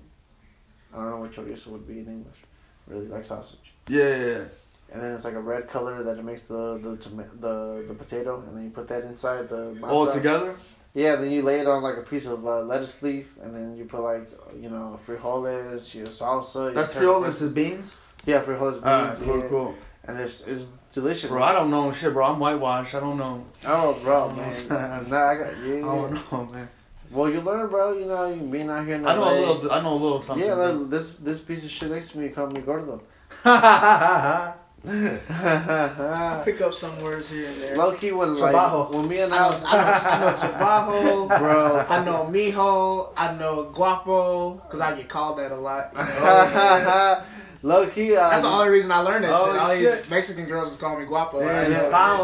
[0.94, 2.38] I don't know what chorizo would be in English,
[2.86, 3.71] really like sausage.
[3.88, 4.44] Yeah, yeah, yeah.
[4.92, 7.94] And then it's like a red color that it makes the the toma- the the
[7.94, 9.90] potato, and then you put that inside the masa.
[9.90, 10.54] All together?
[10.94, 13.76] Yeah, then you lay it on like a piece of uh, lettuce leaf, and then
[13.76, 16.54] you put like you know frijoles, your salsa.
[16.54, 17.96] Your That's frijoles is beans?
[18.26, 18.84] Yeah, frijoles beans.
[18.84, 19.48] Alright, cool, yeah.
[19.48, 19.74] cool.
[20.04, 21.30] and it's it's delicious.
[21.30, 22.26] Bro, I don't know shit, bro.
[22.26, 22.94] I'm whitewashed.
[22.94, 23.46] I don't know.
[23.64, 25.08] Oh, bro, I man.
[25.08, 25.76] nah, I got yeah.
[25.76, 26.68] I don't know, man.
[27.10, 27.96] Well, you learn, bro.
[27.96, 29.72] You know, you being out here in I know a little.
[29.72, 30.46] I know a little something.
[30.46, 33.02] Yeah, like, this this piece of shit next to me called me gordo.
[33.44, 34.54] I
[36.44, 37.76] pick up some words here and there.
[37.76, 38.92] Low key when like Trabajo.
[38.94, 41.86] when me and I know, Al, I know, I know Trabajo, bro.
[41.88, 45.90] I know Mijo, I know Guapo, because I get called that a lot.
[45.92, 47.22] you know.
[47.64, 49.62] Low key, uh, That's the only reason I learned that Oh, shit.
[49.62, 49.98] All shit.
[50.02, 51.38] these Mexican girls just call me Guapo.
[51.38, 51.76] I Yeah, know.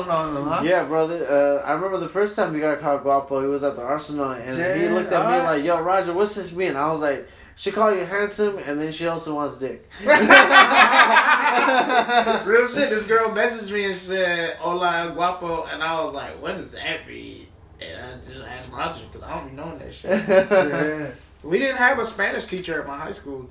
[0.02, 0.62] you're on them, huh?
[0.64, 1.24] Yeah, brother.
[1.31, 3.40] Uh, I remember the first time we got called Guapo.
[3.40, 5.59] He was at the Arsenal, and he looked at me alright.
[5.59, 7.28] like, "Yo, Roger, what's this mean?" I was like,
[7.59, 10.14] "She called you handsome, and then she also wants dick." Real
[12.68, 12.90] shit.
[12.90, 17.07] This girl messaged me and said, "Hola, Guapo," and I was like, "What does that
[17.07, 17.49] mean?"
[17.81, 20.29] And I just asked Roger because I don't be knowing that shit.
[20.29, 21.11] Yeah.
[21.44, 23.49] We didn't have a Spanish teacher at my high school.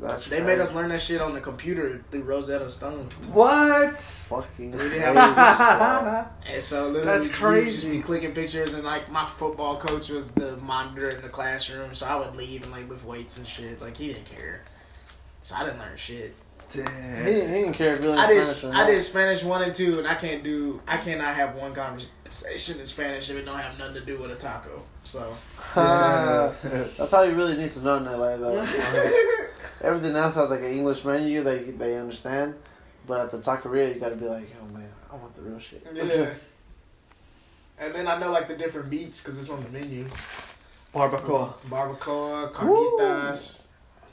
[0.00, 3.08] That's They made us learn that shit on the computer through Rosetta Stone.
[3.32, 3.96] What?
[3.98, 4.72] fucking.
[4.72, 7.70] We didn't have And so literally, That's we would crazy.
[7.72, 11.94] just be clicking pictures, and like my football coach was the monitor in the classroom,
[11.94, 13.80] so I would leave and like lift weights and shit.
[13.80, 14.62] Like he didn't care,
[15.42, 16.34] so I didn't learn shit.
[16.72, 17.26] He, Damn.
[17.26, 19.74] he didn't care if you learned I did Spanish or I did Spanish one and
[19.74, 23.58] two, and I can't do I cannot have one conversation in Spanish if it don't
[23.58, 24.82] have nothing to do with a taco.
[25.04, 25.36] So
[25.74, 28.64] That's how you really need to know in LA, though.
[29.82, 32.54] Everything else has like an English menu that they understand,
[33.06, 35.84] but at the taqueria, you gotta be like, "Yo, man, I want the real shit."
[35.92, 36.26] yeah.
[37.78, 40.04] And then I know like the different meats because it's on the menu.
[40.94, 41.54] Barbacoa.
[41.68, 43.66] Barbacoa, carnitas,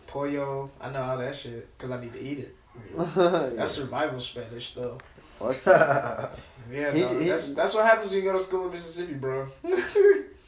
[0.08, 0.71] pollo.
[0.82, 2.55] I know all that shit because I need to eat it.
[2.95, 3.49] Yeah.
[3.55, 4.97] That's survival Spanish though.
[5.39, 5.55] Fuck.
[6.71, 9.13] Yeah, He- no, he- that's that's what happens when you go to school in Mississippi,
[9.15, 9.47] bro.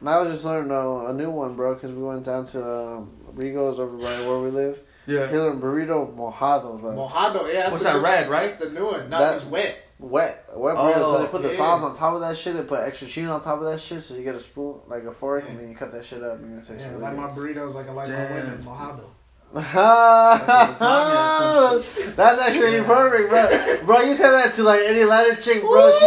[0.00, 2.62] Now I was just learning uh, a new one, bro, because we went down to
[2.62, 4.78] um, Rigo's over by where we live.
[5.06, 5.28] Yeah.
[5.30, 6.90] He learned burrito mojado, though.
[7.08, 7.60] Mojado, yeah.
[7.62, 8.42] That's What's the that, new- red, right?
[8.46, 9.08] That's the new one.
[9.08, 9.82] No, That- it's wet.
[9.98, 10.94] Wet, wet burrito.
[10.94, 11.56] so Oh, they put the yeah.
[11.56, 12.54] sauce on top of that shit.
[12.54, 15.04] They put extra cheese on top of that shit, so you get a spoon, like
[15.04, 17.12] a fork, and then you cut that shit up, and it tastes Yeah, really like
[17.12, 17.20] good.
[17.20, 18.62] my burritos, like I like my Damn.
[18.62, 19.04] Mojado.
[20.76, 23.86] lasagna That's actually perfect, bro.
[23.86, 25.90] Bro, you said that to like any Latin chick, bro.
[25.92, 26.04] She,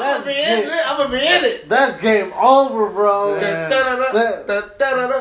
[0.00, 0.86] I'm that's gonna be in it.
[0.86, 1.68] I'm gonna be in it.
[1.68, 3.38] that's game over, bro.
[3.40, 3.70] Damn.
[3.70, 4.46] That-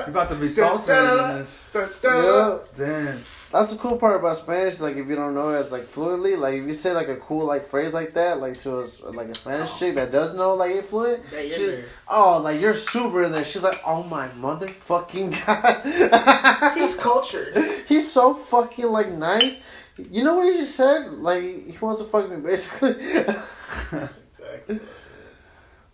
[0.08, 1.65] You about to be salsa in this.
[2.04, 2.58] Yeah.
[2.78, 3.24] Damn.
[3.52, 4.80] That's the cool part about Spanish.
[4.80, 6.36] Like, if you don't know it, it's like fluently.
[6.36, 9.02] Like, if you say like a cool like phrase like that, like to a s-
[9.02, 12.76] like a Spanish chick that does know like it fluent, They she- oh, like you're
[12.76, 13.44] super in there.
[13.44, 16.76] She's like, oh my motherfucking god.
[16.78, 17.58] He's cultured.
[17.88, 19.60] He's so fucking like nice.
[19.98, 21.12] You know what he just said?
[21.13, 22.94] Like he wants to fuck me, basically.
[24.54, 24.80] Exactly.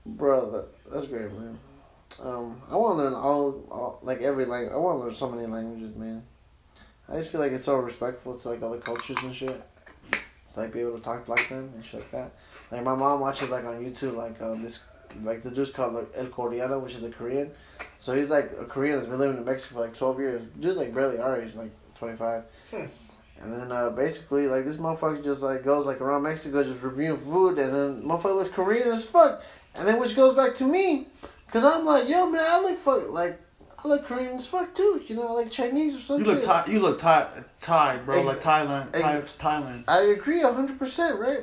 [0.06, 1.58] Bro, that's great, man.
[2.22, 4.74] Um, I want to learn all, all like every language.
[4.74, 6.24] I want to learn so many languages, man.
[7.10, 9.62] I just feel like it's so respectful to like other cultures and shit.
[10.12, 12.32] To like be able to talk like them and shit like that.
[12.72, 14.86] Like my mom watches like on YouTube like uh, this
[15.24, 17.52] like the dude's called like, El Coreano, which is a Korean.
[18.00, 20.42] So he's like a Korean that's been living in Mexico for like twelve years.
[20.60, 22.44] Dude's like barely our age, like twenty five.
[22.72, 22.86] Hmm.
[23.42, 27.18] And then uh, basically like this motherfucker just like goes like around Mexico just reviewing
[27.18, 29.44] food, and then motherfucker looks Korean as fuck.
[29.76, 31.08] And then which goes back to me,
[31.52, 33.40] cause I'm like, yo man, I like fuck like
[33.84, 35.04] I like Korean as fuck too.
[35.06, 36.26] You know, like Chinese or something.
[36.26, 36.66] You look Thai.
[36.68, 38.16] You look Thai, Thai, bro.
[38.18, 39.84] Ex- Like Thailand, Thai, Thailand.
[39.88, 41.42] I agree hundred percent, right?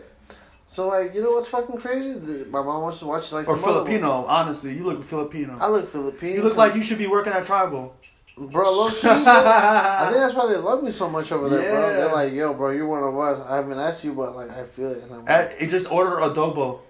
[0.69, 2.15] So like, you know what's fucking crazy?
[2.15, 4.25] The, my mom wants to watch like Or Filipino.
[4.25, 5.59] Honestly, you look Filipino.
[5.61, 6.35] I look Filipino.
[6.35, 7.95] You look like you should be working at Tribal.
[8.37, 8.65] Bro.
[8.65, 9.11] Low key, bro.
[9.11, 11.93] I think that's why they love me so much over there, bro.
[11.93, 13.41] They're like, yo, bro, you're one of us.
[13.49, 15.03] I haven't asked you, but like, I feel it.
[15.05, 16.81] And I'm like, At, just order adobo.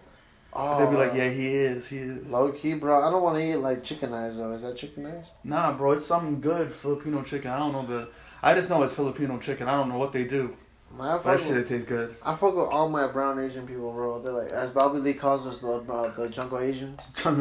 [0.53, 1.89] oh, They'd be like, yeah, he is.
[1.89, 2.27] He is.
[2.27, 3.07] Low key, bro.
[3.07, 4.53] I don't want to eat like chicken eyes though.
[4.53, 5.31] Is that chicken eyes?
[5.45, 7.51] Nah, bro, it's something good Filipino chicken.
[7.51, 8.09] I don't know the.
[8.43, 9.69] I just know it's Filipino chicken.
[9.69, 10.57] I don't know what they do.
[10.99, 12.17] Man, I But fuck that shit with, it tastes good.
[12.23, 14.21] I fuck with all my brown Asian people, bro.
[14.21, 17.01] They're like, as Bobby Lee calls us, the uh, the jungle Asians.
[17.25, 17.41] Bobby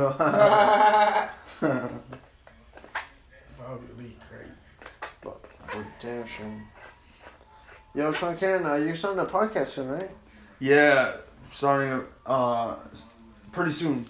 [3.97, 5.33] Lee, great.
[5.71, 6.45] For damn sure.
[7.95, 10.09] Yo, Shaun Keren, uh, you're starting a podcast soon, right?
[10.59, 11.15] yeah,
[11.49, 12.75] starting uh,
[13.51, 14.05] pretty soon.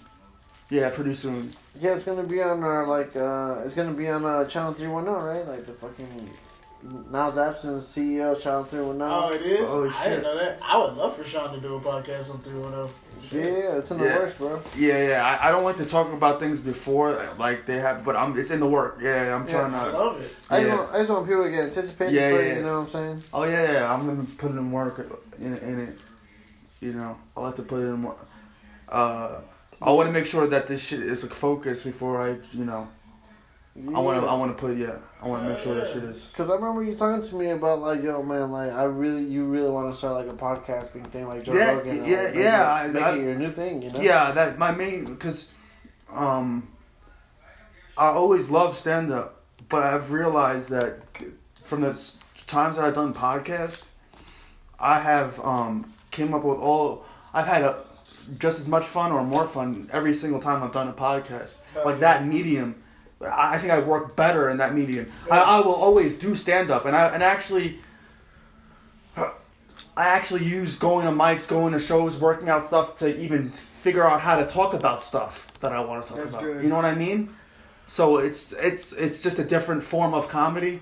[0.70, 1.52] Yeah, pretty soon.
[1.80, 4.88] Yeah, it's gonna be on our like uh it's gonna be on uh channel three
[4.88, 5.46] one zero, right?
[5.46, 6.30] Like the fucking
[6.84, 9.08] Nyles Abston CEO channel 310.
[9.08, 9.70] Oh, it is.
[9.70, 10.04] Oh, I shit.
[10.10, 10.58] didn't know that.
[10.62, 12.90] I would love for Shaun to do a podcast on three one oh.
[13.28, 13.44] zero.
[13.44, 14.18] Yeah, it's in the Yeah.
[14.18, 14.60] works, bro.
[14.76, 15.24] Yeah, yeah.
[15.24, 18.36] I, I don't like to talk about things before like they have, but I'm.
[18.36, 18.98] It's in the work.
[19.00, 19.92] Yeah, I'm Yeah, trying I to.
[19.96, 20.36] love it.
[20.50, 22.56] I just, want, I just want people to get anticipated Yeah, for yeah, it, yeah.
[22.56, 23.22] you know what I'm saying?
[23.32, 23.94] Oh yeah, yeah.
[23.94, 25.08] I'm gonna put in work
[25.38, 25.98] in, in it.
[26.80, 28.16] You know, I'll have to put in more.
[28.88, 29.36] Uh,
[29.80, 32.88] I want to make sure that this shit is a focus before I, you know,
[33.74, 34.26] I want to.
[34.28, 34.96] I want to put yeah.
[35.22, 36.30] I want to make sure that shit is.
[36.36, 39.44] Cause I remember you talking to me about like, yo, man, like I really, you
[39.44, 42.34] really want to start like a podcasting thing, like Joe Yeah, Rogan, and, yeah, like,
[42.34, 44.00] yeah, make, I- it, make I- it your new thing, you know?
[44.00, 45.52] Yeah, that my main because,
[46.12, 46.68] um,
[47.96, 51.00] I always loved stand up, but I've realized that
[51.54, 51.92] from the
[52.46, 53.90] times that I've done podcasts,
[54.78, 57.84] I have um came up with all I've had a,
[58.38, 61.60] just as much fun or more fun every single time I've done a podcast.
[61.76, 62.00] Oh, like yeah.
[62.00, 62.81] that medium,
[63.24, 65.10] I think I work better in that medium.
[65.30, 67.78] I, I will always do stand up, and I and actually.
[69.94, 74.08] I actually use going to mics, going to shows, working out stuff to even figure
[74.08, 76.42] out how to talk about stuff that I want to talk That's about.
[76.44, 76.62] good.
[76.62, 77.34] You know what I mean?
[77.86, 80.80] So it's it's it's just a different form of comedy.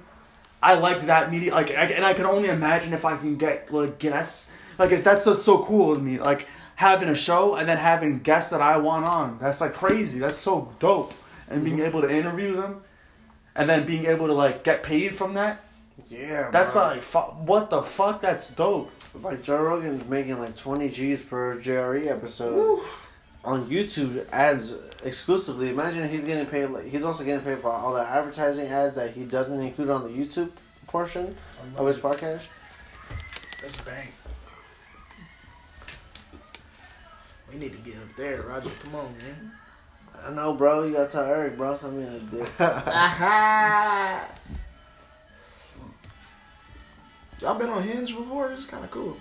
[0.62, 3.72] I like that media, like, I, and I can only imagine if I can get
[3.72, 7.68] like guests, like if that's what's so cool to me, like having a show and
[7.68, 9.38] then having guests that I want on.
[9.38, 10.18] That's like crazy.
[10.18, 11.14] That's so dope,
[11.50, 11.86] and being mm-hmm.
[11.86, 12.82] able to interview them,
[13.54, 15.62] and then being able to like get paid from that.
[16.08, 16.50] yeah.
[16.50, 16.82] That's bro.
[16.82, 18.22] like fu- what the fuck.
[18.22, 18.90] That's dope.
[19.14, 22.80] like Joe Rogan's making like twenty G's per JRE episode
[23.44, 24.74] on YouTube ads
[25.04, 25.70] exclusively.
[25.70, 26.66] Imagine he's getting paid.
[26.66, 30.04] Like he's also getting paid for all the advertising ads that he doesn't include on
[30.04, 30.50] the YouTube
[30.86, 31.36] portion
[31.76, 32.48] of his podcast.
[33.60, 34.08] That's a bang.
[37.52, 38.70] We need to get up there, Roger.
[38.70, 39.52] Come on, man.
[40.26, 40.84] I know, bro.
[40.84, 41.74] You gotta tell Eric, bro.
[41.74, 42.46] Something to do.
[42.60, 44.28] Aha!
[47.40, 48.50] Y'all been on Hinge before?
[48.52, 49.16] It's kind of cool.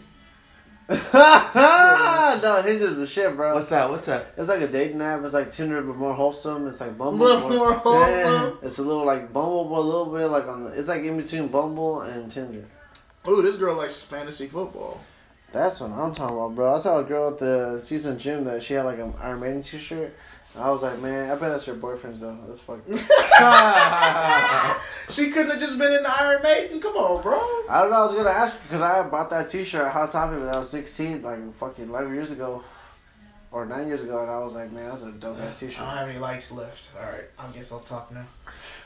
[0.90, 3.54] no, Hinge is the shit, bro.
[3.54, 3.90] What's that?
[3.90, 4.34] What's that?
[4.36, 5.24] It's like a dating app.
[5.24, 6.68] It's like Tinder, but more wholesome.
[6.68, 7.40] It's like Bumble.
[7.40, 8.10] More- more wholesome?
[8.44, 8.52] Yeah.
[8.64, 10.72] It's a little like Bumble, but a little bit like on the.
[10.72, 12.66] It's like in between Bumble and Tinder.
[13.28, 15.00] Ooh, this girl likes fantasy football.
[15.52, 16.76] That's what I'm talking about, bro.
[16.76, 19.62] I saw a girl at the season gym that she had like an Iron Maiden
[19.62, 20.16] t-shirt.
[20.58, 22.38] I was like, man, I bet that's your boyfriend's though.
[22.48, 22.90] That's fucked.
[25.10, 26.80] She couldn't have just been in the Iron Maiden.
[26.80, 27.38] Come on, bro.
[27.70, 27.98] I don't know.
[27.98, 30.70] I was gonna ask because I bought that T-shirt at Hot Topic when I was
[30.70, 32.64] 16, like fucking 11 years ago,
[33.52, 35.82] or nine years ago, and I was like, man, that's a dope ass T-shirt.
[35.82, 36.90] I don't have any likes left.
[36.96, 38.26] All right, I guess I'll talk now.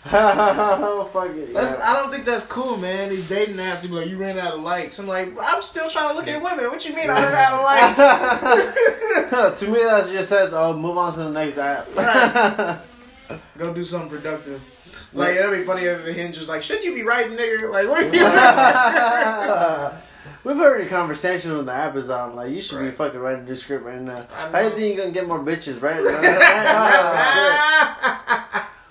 [0.09, 1.53] Fuck it.
[1.53, 1.91] That's, yeah.
[1.91, 3.09] I don't think that's cool, man.
[3.09, 4.99] These dating apps, like, you ran out of likes.
[4.99, 6.69] I'm like, I'm still trying to look at women.
[6.69, 9.59] What you mean I ran out of likes?
[9.61, 12.79] to me, that just says, "Oh, move on to the next app." Right.
[13.57, 14.61] Go do something productive.
[15.13, 17.71] Like, it'd be funny if Hinge was like, shouldn't you be writing, nigga?
[17.71, 19.99] Like, what are you
[20.43, 22.35] We've heard your conversation on the app is on.
[22.35, 24.27] Like, you should be fucking writing a new script right now.
[24.33, 26.03] I How do you think you're gonna get more bitches, right?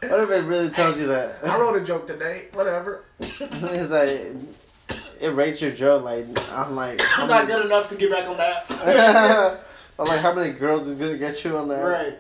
[0.03, 1.39] Right what if it really tells you that?
[1.45, 2.47] I wrote a joke today.
[2.55, 3.05] Whatever.
[3.21, 4.35] it's like
[5.21, 6.03] it rates your joke.
[6.05, 9.61] Like I'm like, I'm not good enough to get back on that.
[9.99, 11.87] I'm like, how many girls is gonna get you on there?
[11.87, 12.19] right.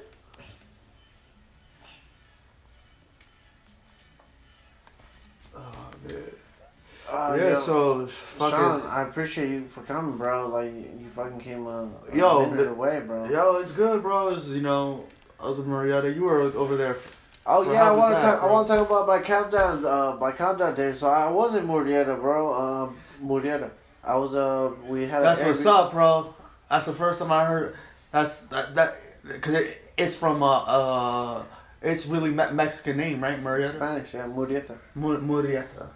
[7.10, 10.48] Uh, yeah, yo, so fucking Shaun, I appreciate you for coming, bro.
[10.48, 13.28] Like you fucking came uh, a Yo, minute away, bro.
[13.28, 14.28] yo, it's good, bro.
[14.28, 15.04] It's you know,
[15.38, 16.10] I was with Marietta.
[16.12, 16.96] You were over there.
[17.44, 18.42] Oh yeah, I want to talk.
[18.42, 19.84] I want to talk about my countdown.
[19.84, 20.92] Uh, my countdown day.
[20.92, 22.52] So I was in Murrieta, bro.
[22.52, 22.90] Uh,
[23.24, 23.70] Murrieta.
[24.04, 24.34] I was.
[24.34, 25.22] Uh, we had.
[25.22, 26.34] That's what's up, bro.
[26.70, 27.74] That's the first time I heard.
[28.12, 28.94] That's that that
[29.26, 31.44] because it, it's from uh uh
[31.80, 33.42] it's really me- Mexican name, right?
[33.42, 33.74] Marietta.
[33.74, 34.76] Spanish, yeah, Murrieta.
[34.94, 35.88] Mur- Murieta.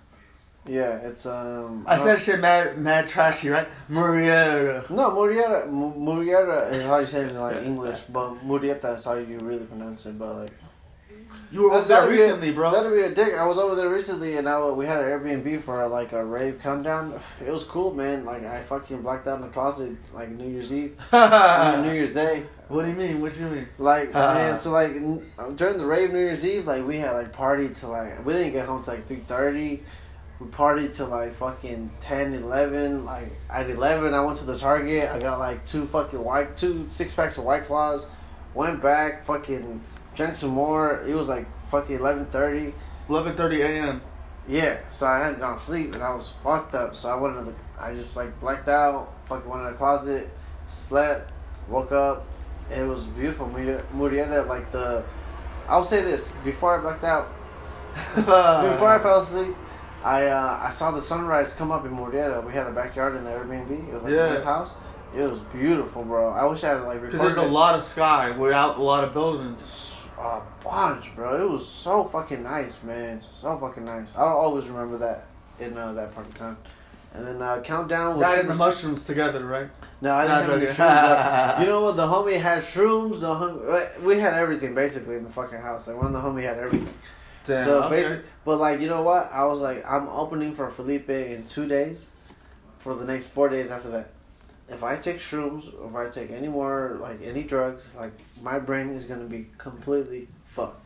[0.67, 1.85] Yeah, it's um.
[1.87, 3.69] I said shit mad mad trashy, right?
[3.89, 4.91] Murieta.
[4.91, 5.71] No, Murrieta.
[5.71, 9.39] Mu- Murrieta is how you say it in like English, but Murrieta is how you
[9.39, 10.19] really pronounce it.
[10.19, 10.51] But like.
[11.53, 12.73] You were over there that'd a- recently, bro.
[12.73, 13.35] That'd be a dick.
[13.35, 16.59] I was over there recently, and I, we had an Airbnb for like a rave
[16.61, 17.21] come down.
[17.45, 18.25] It was cool, man.
[18.25, 22.45] Like I fucking blacked out in the closet like New Year's Eve, New Year's Day.
[22.69, 23.21] what do you mean?
[23.21, 23.69] What you mean?
[23.79, 25.23] Like man, so like n-
[25.55, 28.53] during the rave New Year's Eve, like we had like party till like we didn't
[28.53, 29.83] get home till like three thirty.
[30.39, 33.07] We partied till like fucking 10, 11.
[33.07, 35.09] Like at eleven, I went to the Target.
[35.11, 38.05] I got like two fucking white, two six packs of White Claws.
[38.53, 39.81] Went back, fucking
[40.17, 41.03] drank some more.
[41.07, 42.75] It was like fucking eleven thirty.
[43.09, 44.01] Eleven thirty a.m.
[44.49, 46.95] Yeah, so I hadn't gone to sleep and I was fucked up.
[46.95, 50.31] So I went to the, I just like blacked out, fucking went in the closet,
[50.69, 51.33] slept,
[51.69, 52.25] woke up.
[52.71, 53.47] It was beautiful.
[53.49, 55.05] Murieta, like the,
[55.69, 57.29] I'll say this before I blacked out,
[58.15, 59.55] before I fell asleep,
[60.05, 62.45] I uh, I saw the sunrise come up in Murieta.
[62.47, 63.89] We had a backyard in the Airbnb.
[63.89, 64.27] It was like Yeah.
[64.27, 64.75] a nice house.
[65.17, 66.31] It was beautiful, bro.
[66.31, 67.51] I wish I had like Because there's a it.
[67.51, 69.96] lot of sky without a lot of buildings.
[70.19, 71.43] A bunch, bro.
[71.43, 73.23] It was so fucking nice, man.
[73.33, 74.13] So fucking nice.
[74.17, 75.27] I'll always remember that
[75.59, 76.57] in uh, that part of time.
[77.15, 79.71] And then uh, countdown was That and the mushrooms together, right?
[80.03, 81.61] No, I didn't Nah, have any shrooms.
[81.61, 81.97] you know what?
[81.97, 83.21] The homie had shrooms.
[83.21, 85.89] The hom- we had everything basically in the fucking house.
[85.89, 86.93] Like one of the homie had everything.
[87.45, 87.97] Damn, so okay.
[87.97, 89.31] basically, but like you know what?
[89.33, 92.03] I was like, I'm opening for Felipe in two days,
[92.79, 94.11] for the next four days after that.
[94.69, 98.13] If I take shrooms, or if I take any more like any drugs, like
[98.43, 100.83] my brain is gonna be completely fucked.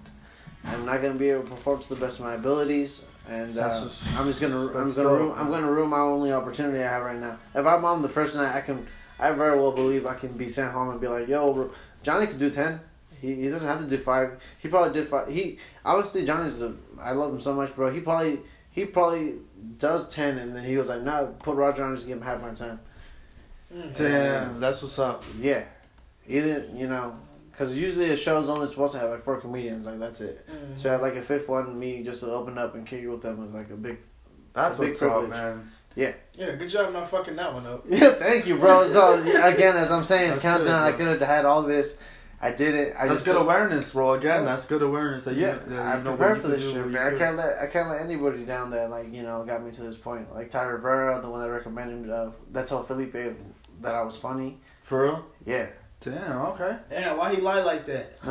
[0.64, 3.68] I'm not gonna be able to perform to the best of my abilities, and uh,
[3.70, 7.02] just- I'm just gonna I'm gonna ruin, I'm gonna ruin my only opportunity I have
[7.02, 7.38] right now.
[7.54, 8.86] If I'm on the first night, I can
[9.18, 11.70] I very well believe I can be sent home and be like, yo,
[12.02, 12.80] Johnny can do ten.
[13.20, 14.40] He, he doesn't have to do five.
[14.58, 15.28] He probably did five.
[15.28, 17.90] He honestly, Johnny's a, I love him so much, bro.
[17.90, 19.36] He probably he probably
[19.78, 22.40] does ten, and then he was like, "No, put Roger on, just give him half
[22.42, 22.80] my time."
[23.94, 25.24] Damn, that's what's up.
[25.38, 25.64] Yeah,
[26.28, 27.16] either you know,
[27.50, 30.46] because usually a show's only supposed to have like four comedians, like that's it.
[30.50, 30.76] Mm-hmm.
[30.76, 33.08] So I had like a fifth one, me just to open up and kick it
[33.08, 33.98] with them was like a big.
[34.52, 35.30] That's A big what's up, privilege.
[35.30, 35.70] man.
[35.96, 37.84] Yeah, Yeah, good job not fucking that one up.
[37.88, 38.86] Yeah, thank you, bro.
[38.88, 39.14] So
[39.44, 40.84] again, as I'm saying, That's countdown.
[40.86, 41.98] good, I could have had all this.
[42.42, 42.94] I did it.
[42.98, 44.14] I That's just good awareness, bro.
[44.14, 44.46] Again, Yeah.
[44.46, 45.24] that's good awareness.
[45.24, 47.14] That Yeah, you, that I you know what prepared for this do, shit, man.
[47.14, 49.82] I can't let I can't let anybody down that like you know got me to
[49.82, 50.32] this point.
[50.34, 53.14] Like Ty Rivera, the one that recommended uh, that told Felipe
[53.80, 54.58] that I was funny.
[54.82, 55.26] For real?
[55.44, 55.66] Yeah.
[56.00, 56.38] Damn.
[56.52, 56.76] Okay.
[56.88, 58.18] Damn, why he lie like that?
[58.24, 58.30] Ha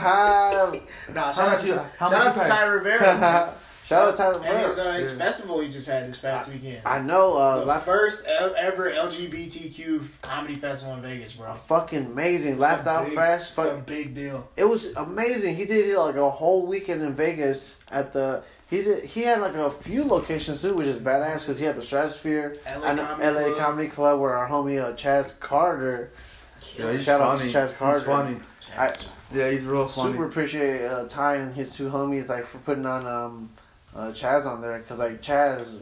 [0.00, 0.72] ha
[1.12, 1.74] Nah, How shout out to, you?
[1.74, 2.48] How shout much out you to?
[2.48, 3.54] Ty Rivera.
[3.84, 4.92] Shout out to Ty And his, Rivera.
[4.94, 5.18] uh, his Yeah.
[5.18, 6.82] festival he just had this past weekend.
[6.84, 7.36] I know.
[7.36, 11.54] Uh, the laugh, first ever LGBTQ comedy festival in Vegas, bro.
[11.54, 12.58] fucking amazing.
[12.60, 13.50] Laughed out big- fast.
[13.50, 14.48] It's a big deal.
[14.56, 15.56] it was amazing.
[15.56, 18.44] He did it like a whole weekend in Vegas at the.
[18.70, 19.04] He did.
[19.04, 22.56] He had like a few locations too, which is badass because he had the Stratosphere,
[22.66, 23.58] LA I know- Comedy LA Club.
[23.58, 26.10] Comedy Club, where our homie uh, Chaz Carter.
[26.78, 27.52] Yeah, he's Shout out to funny.
[27.52, 27.98] Chaz Carter.
[27.98, 28.36] He's funny.
[28.78, 28.94] I-
[29.36, 30.12] Yeah, he's real funny.
[30.12, 33.50] Super appreciate uh, Ty and his two homies like for putting on um,
[33.96, 35.78] uh, Chaz on there because like Chaz,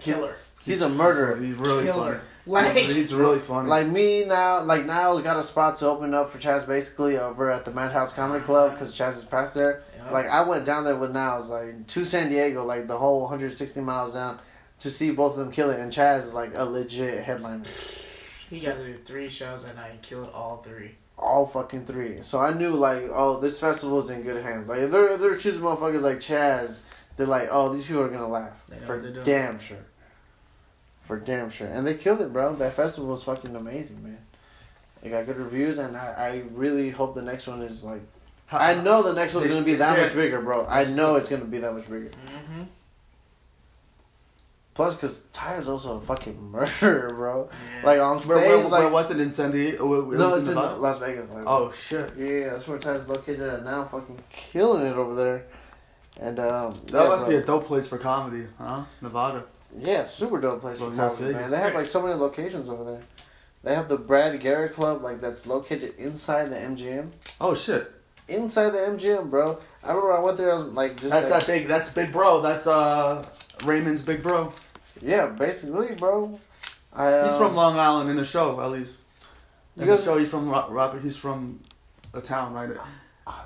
[0.00, 0.34] Killer.
[0.64, 1.36] he's, a murderer.
[1.40, 2.14] He's really Killer.
[2.14, 2.24] funny.
[2.44, 3.68] Like, He's, he's really funny.
[3.68, 7.48] Like me now, like now got a spot to open up for Chaz basically over
[7.50, 9.82] at the Madhouse Comedy Club because Chaz is past there.
[10.10, 13.80] Like I went down there with Nyles, like to San Diego, like the whole 160
[13.82, 14.38] miles down
[14.80, 17.62] to see both of them kill it, and Chaz is like a legit headliner,
[18.50, 20.96] he got to do three shows and I killed all three.
[21.16, 22.20] all fucking three.
[22.20, 24.68] So I knew like, oh, this festival's in good hands.
[24.68, 26.80] Like if they're if they're choosing motherfuckers like Chaz,
[27.16, 29.24] they're like, oh, these people are gonna laugh for what they're doing.
[29.24, 29.84] damn sure,
[31.02, 32.54] for damn sure, and they killed it, bro.
[32.56, 34.18] That festival was fucking amazing, man.
[35.02, 38.02] They got good reviews, and I, I really hope the next one is like.
[38.52, 40.66] I know the next one's gonna be that much bigger, bro.
[40.66, 42.10] I know it's gonna be that much bigger.
[42.26, 42.62] Mm-hmm.
[44.74, 47.48] Plus, because Tyre's also a fucking murderer, bro.
[47.52, 47.86] Yeah.
[47.86, 50.10] Like on stage, Where, where, like where was it in San Diego?
[50.10, 50.76] No, it's in Nevada?
[50.76, 51.28] Las Vegas.
[51.30, 52.12] Like, Oh shit!
[52.16, 53.84] yeah, that's where Tyre's located at now.
[53.84, 55.44] Fucking killing it over there.
[56.20, 57.28] And um, That yeah, must bro.
[57.28, 58.84] be a dope place for comedy, huh?
[59.02, 59.44] Nevada.
[59.78, 61.50] yeah, super dope place for comedy, man.
[61.50, 63.02] They have like so many locations over there.
[63.64, 67.10] They have the Brad Garrett Club, like that's located inside the MGM.
[67.40, 67.92] Oh shit!
[68.34, 69.58] Inside the MGM, bro.
[69.84, 71.66] I remember I went there, I was, like just That's like, that big.
[71.68, 72.40] That's big bro.
[72.40, 73.26] That's uh
[73.64, 74.52] Raymond's big bro.
[75.00, 76.38] yeah, basically, bro.
[76.92, 79.00] I, He's um, from Long Island in the show, at least.
[79.76, 80.68] In You the show, he's from Rock.
[80.70, 81.60] Rock he's from
[82.12, 82.70] a town right.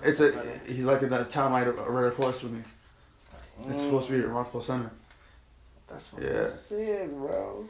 [0.02, 0.58] It's a.
[0.66, 2.64] He's like in that town right, right across from me.
[3.68, 4.90] It's supposed to be at Rockville Center.
[5.88, 6.44] That's fucking Yeah.
[6.44, 7.68] sick, bro.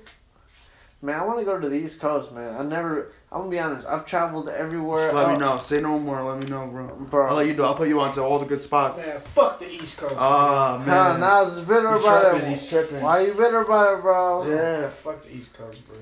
[1.06, 2.56] Man, I want to go to the East Coast, man.
[2.56, 3.12] I never.
[3.30, 3.86] I'm gonna be honest.
[3.86, 5.12] I've traveled everywhere.
[5.12, 5.56] Just let me know.
[5.58, 6.20] Say no more.
[6.32, 6.88] Let me know, bro.
[7.08, 7.28] bro.
[7.28, 7.66] I'll let you know.
[7.66, 9.06] I'll put you onto all the good spots.
[9.06, 10.16] Man, fuck the East Coast.
[10.18, 11.20] Oh Nah, man.
[11.20, 12.46] nah, it's bitter He's about tripping.
[12.46, 12.50] it.
[12.50, 13.00] He's tripping.
[13.02, 14.48] Why you bitter about it, bro?
[14.48, 15.96] Yeah, Fuck the East Coast, bro.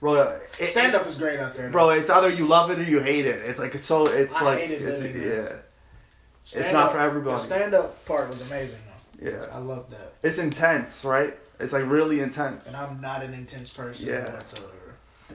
[0.00, 0.38] bro.
[0.60, 1.70] it- Stand up is great out there.
[1.70, 3.40] Bro, it's either you love it or you hate it.
[3.48, 4.04] It's like it's so.
[4.06, 5.64] It's I like hated it's, living yeah, there.
[6.44, 7.32] it's not for everybody.
[7.36, 8.76] The stand up part was amazing,
[9.22, 9.30] though.
[9.30, 9.46] yeah.
[9.52, 10.12] I love that.
[10.22, 11.34] It's intense, right?
[11.60, 12.66] It's like really intense.
[12.66, 14.32] And I'm not an intense person Yeah.
[14.32, 14.70] whatsoever.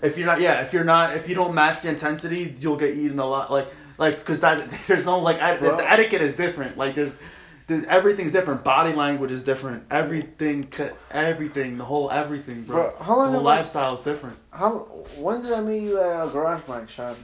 [0.02, 2.96] If you're not, yeah, if you're not, if you don't match the intensity, you'll get
[2.96, 3.52] eaten a lot.
[3.52, 3.68] Like,
[3.98, 5.78] like because that there's no like Bro.
[5.78, 6.78] the etiquette is different.
[6.78, 7.16] Like there's,
[7.68, 8.64] there's everything's different.
[8.64, 9.84] Body language is different.
[9.92, 10.68] Everything,
[11.12, 12.76] everything, the whole everything, bro.
[12.92, 14.38] Bro, how long the whole lifestyle is different.
[14.52, 14.80] How?
[15.18, 17.18] When did I meet you at a garage bike shop?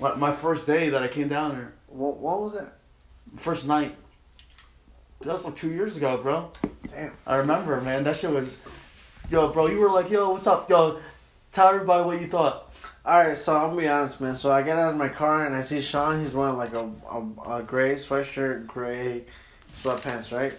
[0.00, 2.74] My, my first day that I came down here, What, what was that?
[3.36, 3.94] first night.
[5.20, 6.50] That was like two years ago, bro.
[6.88, 7.12] Damn.
[7.26, 8.04] I remember, man.
[8.04, 8.58] That shit was,
[9.28, 9.68] yo, bro.
[9.68, 11.00] You were like, yo, what's up, yo?
[11.50, 12.72] Tell everybody what you thought.
[13.04, 14.36] All right, so I'll be honest, man.
[14.36, 16.22] So I get out of my car and I see Shaun.
[16.22, 19.24] He's wearing like a a, a gray sweatshirt, gray
[19.74, 20.52] sweatpants, right?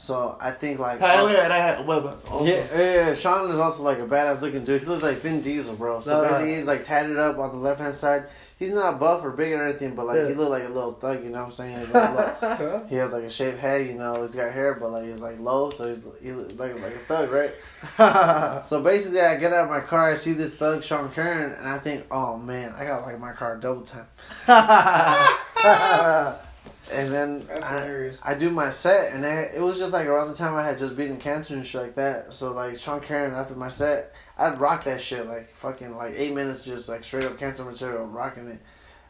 [0.00, 1.00] So I think like.
[1.00, 3.98] Hey, wait, wait, I had, wait, wait, also, Yeah, yeah, yeah, Shaun is also like
[3.98, 4.82] a badass looking dude.
[4.82, 6.00] He looks like Vin Diesel, bro.
[6.00, 6.28] So No, no.
[6.28, 8.26] basically, he's like tatted up on the left hand side.
[8.60, 10.28] He's not buff or big or anything, but like Yeah.
[10.28, 11.24] he look like a little thug.
[11.24, 11.78] You know what I'm saying?
[11.78, 12.14] He's like, a
[12.60, 13.88] little- he has like a shaved head.
[13.88, 16.80] You know, he's got hair, but like he's like low, so he's he look like
[16.80, 17.52] like a thug, right?
[18.66, 21.66] So basically, I get out of my car, I see this thug, Shaun Keren, and
[21.68, 24.06] I think, oh man, I got like my car double time.
[26.92, 28.12] and then I.
[28.22, 30.78] I do my set, and I, it was just like around the time I had
[30.78, 32.34] just beaten cancer and shit like that.
[32.34, 36.34] So like Shaun Keren after my set, I'd rock that shit like fucking like eight
[36.34, 38.60] minutes, just like straight up cancer material, rocking it.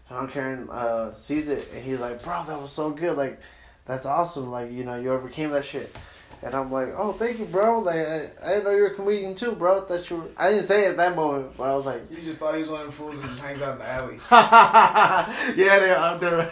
[0.09, 3.17] Shaun Keren uh, sees it, and he's like, "Bro, that was so good.
[3.17, 3.41] Like,
[3.85, 4.51] that's awesome.
[4.51, 5.95] Like, you know, you overcame that shit."
[6.41, 7.81] And I'm like, "Oh, thank you, bro.
[7.81, 9.85] Like, I, I didn't know you were a comedian too, bro.
[9.87, 12.19] That you were." I didn't say it at that moment, but I was like, You
[12.23, 14.19] just thought he was one of the fools that just hangs out in the alley.
[14.31, 16.51] yeah, they're out there.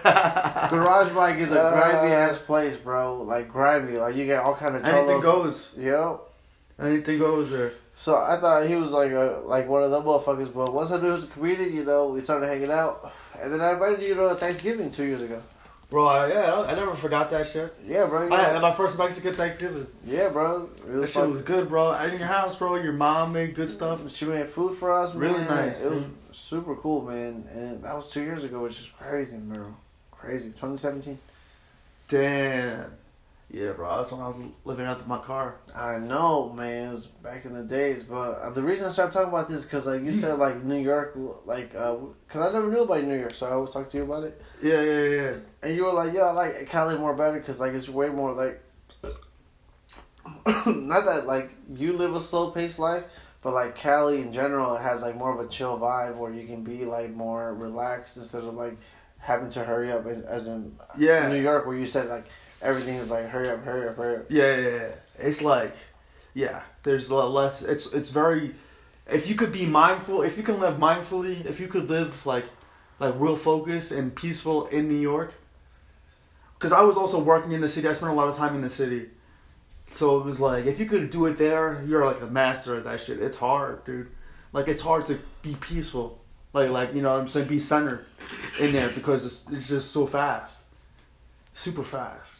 [0.70, 3.22] "Garage Bike is a Uh, grimy ass place, bro.
[3.22, 3.96] Like grimy.
[3.98, 5.72] Like you get all kind of Anything cholos.
[5.72, 5.84] goes.
[5.84, 6.20] Yep."
[6.78, 7.72] Anything goes there.
[7.96, 10.98] So I thought he was like a, like one of the motherfuckers, but once I
[10.98, 13.10] knew he was a comedian, you know, we started hanging out,
[13.40, 15.40] and then I invited you to Thanksgiving two years ago.
[15.88, 17.72] Bro, yeah, I never forgot that shit.
[17.86, 18.32] Yeah, bro.
[18.32, 19.86] I had my first Mexican Thanksgiving.
[20.04, 20.68] yeah bro.
[20.78, 21.92] It That shit was good, bro.
[21.92, 24.10] In your house, bro, your mom made good stuff.
[24.10, 25.14] She made food for us.
[25.14, 25.46] Really man.
[25.48, 27.44] nice, It was super cool, man.
[27.52, 29.76] And that was two years ago, which is crazy, bro.
[30.10, 30.48] Crazy.
[30.48, 31.18] 2017.
[32.08, 32.90] Damn.
[33.48, 33.96] Yeah, bro.
[33.98, 35.56] That's when I was living out of my car.
[35.74, 36.88] I know, man.
[36.88, 39.64] It was back in the days, but uh, the reason I started talking about this
[39.64, 41.12] because, like you said, like New York,
[41.44, 44.24] like, because I never knew about New York, so I always talk to you about
[44.24, 44.42] it.
[44.60, 45.34] Yeah, yeah, yeah.
[45.62, 48.32] And you were like, "Yeah, I like Cali more better because like it's way more
[48.32, 48.60] like."
[50.66, 53.04] Not that like you live a slow paced life,
[53.42, 56.64] but like Cali in general has like more of a chill vibe where you can
[56.64, 58.76] be like more relaxed instead of like
[59.18, 60.04] having to hurry up.
[60.06, 61.28] as- As in Yeah.
[61.28, 62.26] New York, where you said like
[62.62, 64.26] everything is like hurry up, hurry up, hurry up.
[64.28, 64.88] Yeah, yeah, yeah.
[65.18, 65.74] It's like,
[66.34, 67.62] yeah, there's a lot less.
[67.62, 68.54] It's it's very.
[69.08, 72.46] If you could be mindful, if you can live mindfully, if you could live like,
[72.98, 75.34] like real focused and peaceful in New York.
[76.58, 77.86] Because I was also working in the city.
[77.86, 79.10] I spent a lot of time in the city,
[79.86, 82.84] so it was like if you could do it there, you're like a master at
[82.84, 83.20] that shit.
[83.20, 84.10] It's hard, dude.
[84.52, 86.18] Like it's hard to be peaceful.
[86.52, 88.06] Like like you know what I'm saying be centered
[88.58, 90.64] in there because it's it's just so fast,
[91.52, 92.35] super fast.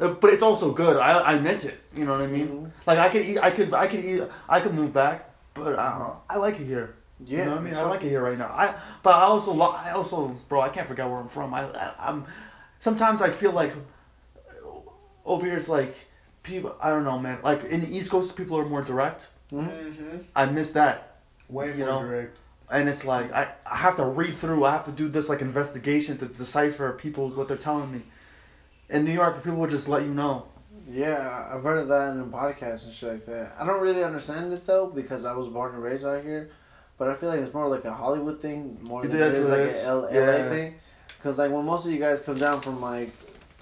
[0.00, 0.96] Uh, but it's also good.
[0.96, 1.78] I I miss it.
[1.96, 2.48] You know what I mean?
[2.48, 2.70] Mhm.
[2.86, 3.38] Like I could eat.
[3.38, 4.22] I could I could eat.
[4.48, 6.16] I could move back, but I don't know.
[6.30, 6.94] I like it here.
[7.24, 7.74] Yeah, you know what I mean.
[7.74, 8.46] I like it here right now.
[8.48, 10.60] I but I also lo- I also bro.
[10.60, 11.52] I can't forget where I'm from.
[11.52, 12.24] I, I I'm
[12.78, 13.72] sometimes I feel like
[15.24, 15.94] over here it's like
[16.42, 16.74] people.
[16.80, 17.38] I don't know, man.
[17.42, 19.28] Like in the East Coast, people are more direct.
[19.52, 19.68] Mhm.
[19.68, 20.16] Mm-hmm.
[20.36, 21.16] I miss that.
[21.48, 22.02] Way You more know?
[22.08, 22.36] direct.
[22.70, 25.40] and it's like I, I have to read through i have to do this like
[25.40, 28.02] investigation to decipher people what they're telling me
[28.90, 30.46] in new york people will just let you know
[30.90, 33.52] Yeah, I've heard of that in podcasts and shit like that.
[33.60, 36.48] I don't really understand it though because I was born and raised out here,
[36.96, 39.50] but I feel like it's more like a Hollywood thing more than That's it is
[39.50, 39.84] like it is.
[39.84, 40.48] a L- LA Yeah.
[40.48, 40.74] thing.
[41.18, 43.10] Because like when most of you guys come down from like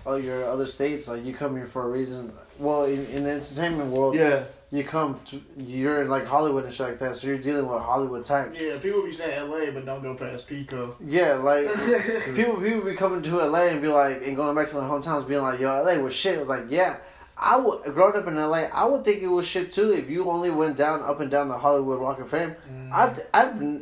[0.06, 2.32] all your other states, like you come here for a reason.
[2.58, 6.74] Well, in, in the entertainment world, yeah you come to you're in like Hollywood and
[6.74, 8.58] shit like that, so you're dealing with Hollywood types.
[8.60, 10.96] Yeah, people be saying LA, but don't go past Pico.
[11.04, 11.66] Yeah, like
[12.34, 15.28] people people be coming to LA and be like and going back to their hometowns
[15.28, 16.34] being like, yo, LA was shit.
[16.34, 16.98] It was like, yeah.
[17.38, 20.28] I would growing up in LA, I would think it was shit too if you
[20.30, 22.56] only went down up and down the Hollywood Walk of Fame.
[22.72, 22.92] Mm.
[22.92, 23.80] I I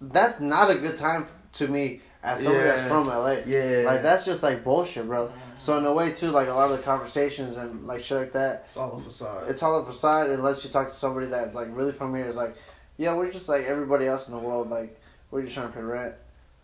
[0.00, 2.72] that's not a good time to me as somebody Yeah.
[2.76, 3.36] that's from LA.
[3.44, 5.30] yeah Like that's just like bullshit, bro.
[5.62, 8.32] So in a way too, like a lot of the conversations and like shit like
[8.32, 9.48] that, It's all a facade.
[9.48, 12.26] it's all a facade unless you talk to somebody that's like really from here.
[12.26, 12.56] It's like,
[12.96, 14.70] yeah, we're just like everybody else in the world.
[14.70, 15.00] Like
[15.30, 16.14] we're just trying to pay rent.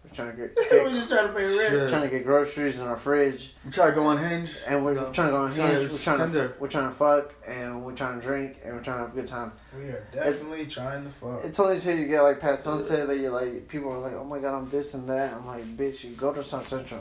[0.02, 1.70] We're trying to get, get just trying to pay rent.
[1.70, 1.90] Shit.
[1.90, 4.94] trying to get groceries in our fridge, we try to go on hinge and we're
[4.94, 5.92] know, trying to go on trying to Hinge.
[5.92, 6.56] We're trying to Tinder.
[6.58, 9.14] we're trying to fuck, and we're trying to drink, and we're trying to have a
[9.14, 9.52] good time.
[9.76, 11.44] We are definitely trying to fuck.
[11.44, 14.24] It's only until you get like past sunset that you're like, people are like, oh
[14.24, 15.34] my god, I'm this and that.
[15.34, 17.00] I'm like, bitch, you go to South Central.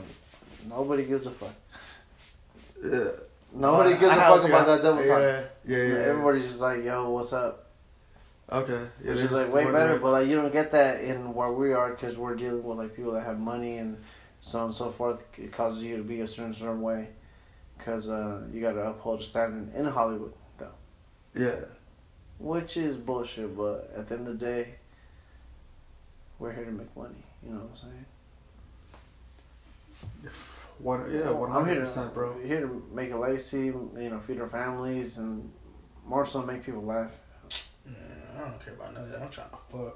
[0.69, 1.53] Nobody gives a fuck.
[2.83, 3.09] Yeah.
[3.53, 5.21] Nobody gives a fuck about that double yeah, time.
[5.21, 5.99] yeah yeah, yeah.
[6.09, 7.63] Everybody's just like, yo, what's up?
[8.49, 11.51] okay yeah, Which is like way better, but like you don't get that in where
[11.51, 13.97] we are because we're dealing with like people that have money and
[14.39, 15.27] so on and so forth.
[15.37, 17.09] It causes you to be a certain certain way
[17.77, 20.71] because uh, you got to uphold a standard in Hollywood, though,
[21.35, 21.55] yeah
[22.39, 23.55] which is bullshit.
[23.55, 24.75] But at the end of the day,
[26.39, 27.23] we're here to make money.
[27.45, 27.89] You know what I'm
[30.23, 30.45] saying?
[30.79, 33.91] One yeah one I'm hundred here percent to, bro Here to make a legacy, you
[34.11, 35.51] know, feed our families, and
[36.05, 37.11] more so make people laugh.
[37.85, 37.93] Yeah,
[38.35, 39.21] I don't care about none of that.
[39.21, 39.95] I'm trying to fuck.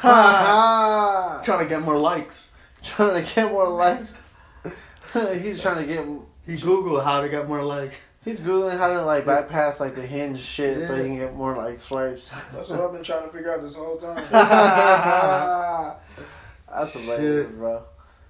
[1.44, 2.52] trying to get more likes
[2.82, 4.20] trying to get more likes.
[5.12, 6.04] He's trying to get.
[6.46, 10.02] he googled how to get more likes He's googling how to like bypass like the
[10.02, 11.02] hinge shit so Yeah.
[11.02, 12.30] he can get more like swipes.
[12.52, 14.16] That's what I've been trying to figure out this whole time.
[16.68, 17.56] That's hilarious, Shit.
[17.56, 17.84] bro.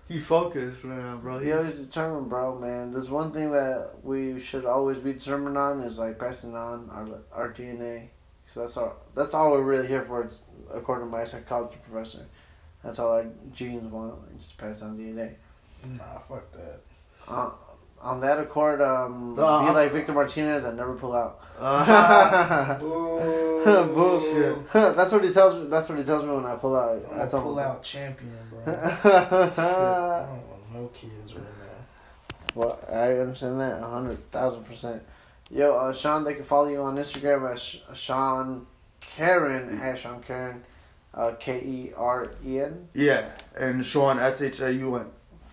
[0.09, 2.59] He focused man bro He always determined, bro.
[2.59, 6.88] Man, there's one thing that we should always be determined on is like passing on
[6.90, 8.09] our our DNA.
[8.46, 8.96] So that's all.
[9.14, 10.22] That's all we're really here for.
[10.22, 12.26] It's, according to my psychology professor,
[12.82, 14.22] that's all our genes want.
[14.22, 15.34] Like, just pass on DNA.
[15.84, 16.80] nah, fuck that.
[17.26, 17.50] Uh,
[18.07, 21.40] on that accord, um, Uh, be I'm- like Victor Martinez and never pull out.
[22.80, 23.62] Boo.
[23.94, 24.72] Bullshit.
[24.72, 25.66] that's what he tells me.
[25.68, 27.02] That's what he tells me when I pull out.
[27.12, 27.66] I'm I a tell pull him.
[27.66, 28.62] out champion, bro.
[28.74, 28.74] Shit,
[29.59, 32.54] I don't want no kids right now.
[32.54, 35.02] Well, I understand that a hundred thousand percent.
[35.50, 38.66] Yo, uh, Shaun, they can follow you on Instagram at Sh- Shaun
[39.00, 40.62] Keren at Shaun Keren,
[41.14, 42.88] uh, K E R E N.
[42.94, 43.24] Yeah,
[43.57, 45.07] and Shaun S H A U N.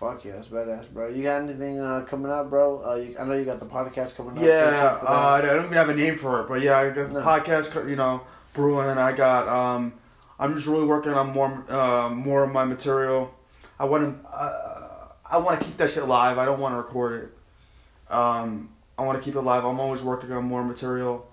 [0.04, 1.08] Fuck yeah, that's badass, bro.
[1.08, 2.82] You got anything uh, coming up, bro?
[2.84, 4.44] Uh, you, I know you got the podcast coming up.
[4.44, 5.10] Yeah, Stay tuned for that.
[5.10, 7.20] uh, I don't even have a name for it, but yeah, I got No.
[7.22, 8.20] podcast, you know,
[8.52, 8.98] brewing.
[8.98, 9.94] I got, um,
[10.38, 13.34] I'm just really working on more, uh, more of my material.
[13.78, 16.36] I want to, uh, I want to keep that shit live.
[16.36, 18.12] I don't want to record it.
[18.14, 19.64] Um, I want to keep it live.
[19.64, 21.26] I'm always working on more material,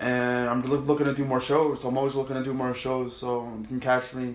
[0.00, 1.82] and I'm loo- looking to do more shows.
[1.82, 3.16] So I'm always looking to do more shows.
[3.16, 4.34] So you can catch me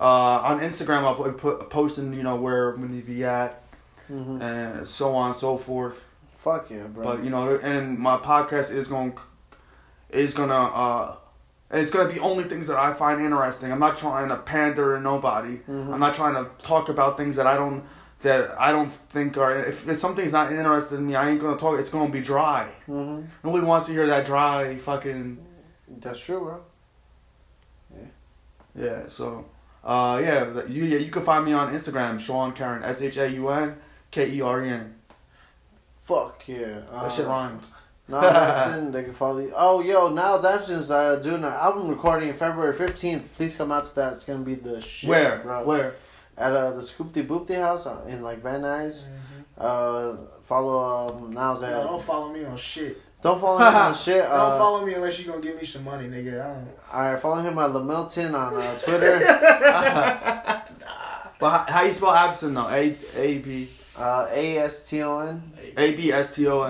[0.00, 1.02] uh, on Instagram.
[1.02, 3.62] I'll put, put posting, you know, where I'm gonna be at,
[4.10, 4.40] Mhm.
[4.40, 6.08] and so on and so forth.
[6.38, 7.02] Fuck yeah, bro.
[7.04, 9.18] But you know, and my podcast is going
[10.10, 11.16] is gonna uh,
[11.70, 13.70] and it's gonna be only things that I find interesting.
[13.72, 15.58] I'm not trying to pander to nobody.
[15.68, 15.92] Mhm.
[15.92, 17.84] I'm not trying to talk about things that I don't
[18.22, 19.54] that I don't think are.
[19.64, 21.78] If, if something's not interested in me, I ain't gonna talk.
[21.78, 22.68] It's gonna be dry.
[22.86, 25.38] hmm Nobody wants to hear that dry fucking
[26.00, 26.60] That's true, bro.
[27.94, 28.84] Yeah.
[28.84, 29.06] yeah.
[29.08, 29.44] So
[29.84, 33.30] uh, yeah, you yeah, you can find me on Instagram, Shaun Keren S H A
[33.30, 33.76] U N
[34.10, 34.94] K E R E N.
[35.98, 36.80] Fuck yeah.
[36.90, 37.72] Uh, That shit rhymes.
[38.08, 39.52] Nyles Abston, they can follow you.
[39.54, 43.30] Oh, yo, Nyles Abston's uh, doing an album recording February 15th.
[43.32, 44.14] Please come out to that.
[44.14, 45.64] It's going to be the shit, Where bro.
[45.64, 45.96] where?
[46.38, 49.02] At uh, the Scoopty Boopty house uh, in, like, Van Nuys.
[49.58, 51.84] Uh, follow um, Nyles No, at...
[51.84, 53.02] don't follow me on shit.
[53.20, 54.22] Don't follow him on shit.
[54.22, 56.40] Don't Uh, follow me unless you're gonna give me some money, nigga.
[56.40, 56.68] I don't.
[56.94, 59.18] Alright, follow him at Lamilton on uh, Twitter.
[61.40, 62.68] But how, how you spell Abston though?
[62.68, 64.36] A A B uh, A-S-T-O-N.
[64.36, 65.42] A B S T O N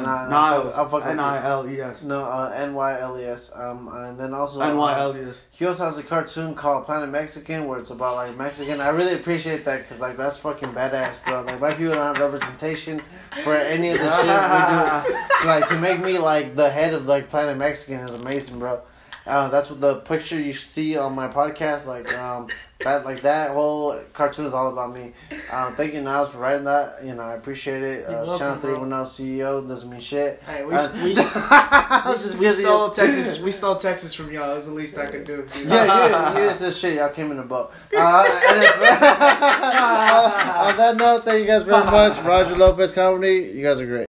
[0.03, 3.53] Nah, nah, Nyles I'll fuck with N I L E S No, uh, N-Y-L-E-S.
[3.55, 4.61] Um, and then also...
[4.61, 5.45] N Y uh, L E S.
[5.51, 8.81] He also has a cartoon called Planet Mexican where it's about like Mexican.
[8.81, 11.43] I really appreciate that because like that's fucking badass, bro.
[11.43, 13.03] Like white people don't have representation
[13.43, 15.43] for any of the shit we do.
[15.43, 18.81] So, like to make me like the head of like Planet Mexican is amazing, bro.
[19.27, 21.87] Uh, that's what the picture you see on my podcast.
[21.87, 22.49] Like um,
[22.81, 25.11] that, like that whole cartoon is all about me.
[25.51, 27.05] Uh, thank you, Nyles, for writing that.
[27.05, 28.07] You know, I appreciate it.
[28.07, 28.75] Uh, welcome, Channel Three.
[28.75, 30.41] One Zero CEO doesn't mean shit.
[30.47, 31.01] Hey, we, Uh, we,
[32.41, 32.91] we, we stole.
[32.91, 33.41] Texas.
[33.41, 34.53] We stole Texas from y'all.
[34.53, 35.39] It was the least I could do.
[35.39, 35.51] dude.
[35.69, 36.95] Yeah, you, you just said shit.
[36.99, 37.73] Y'all came in the boat.
[37.97, 42.21] Uh, and if, on that note, thank you guys very much.
[42.23, 43.51] Roger Lopez Comedy.
[43.55, 44.07] You guys are great.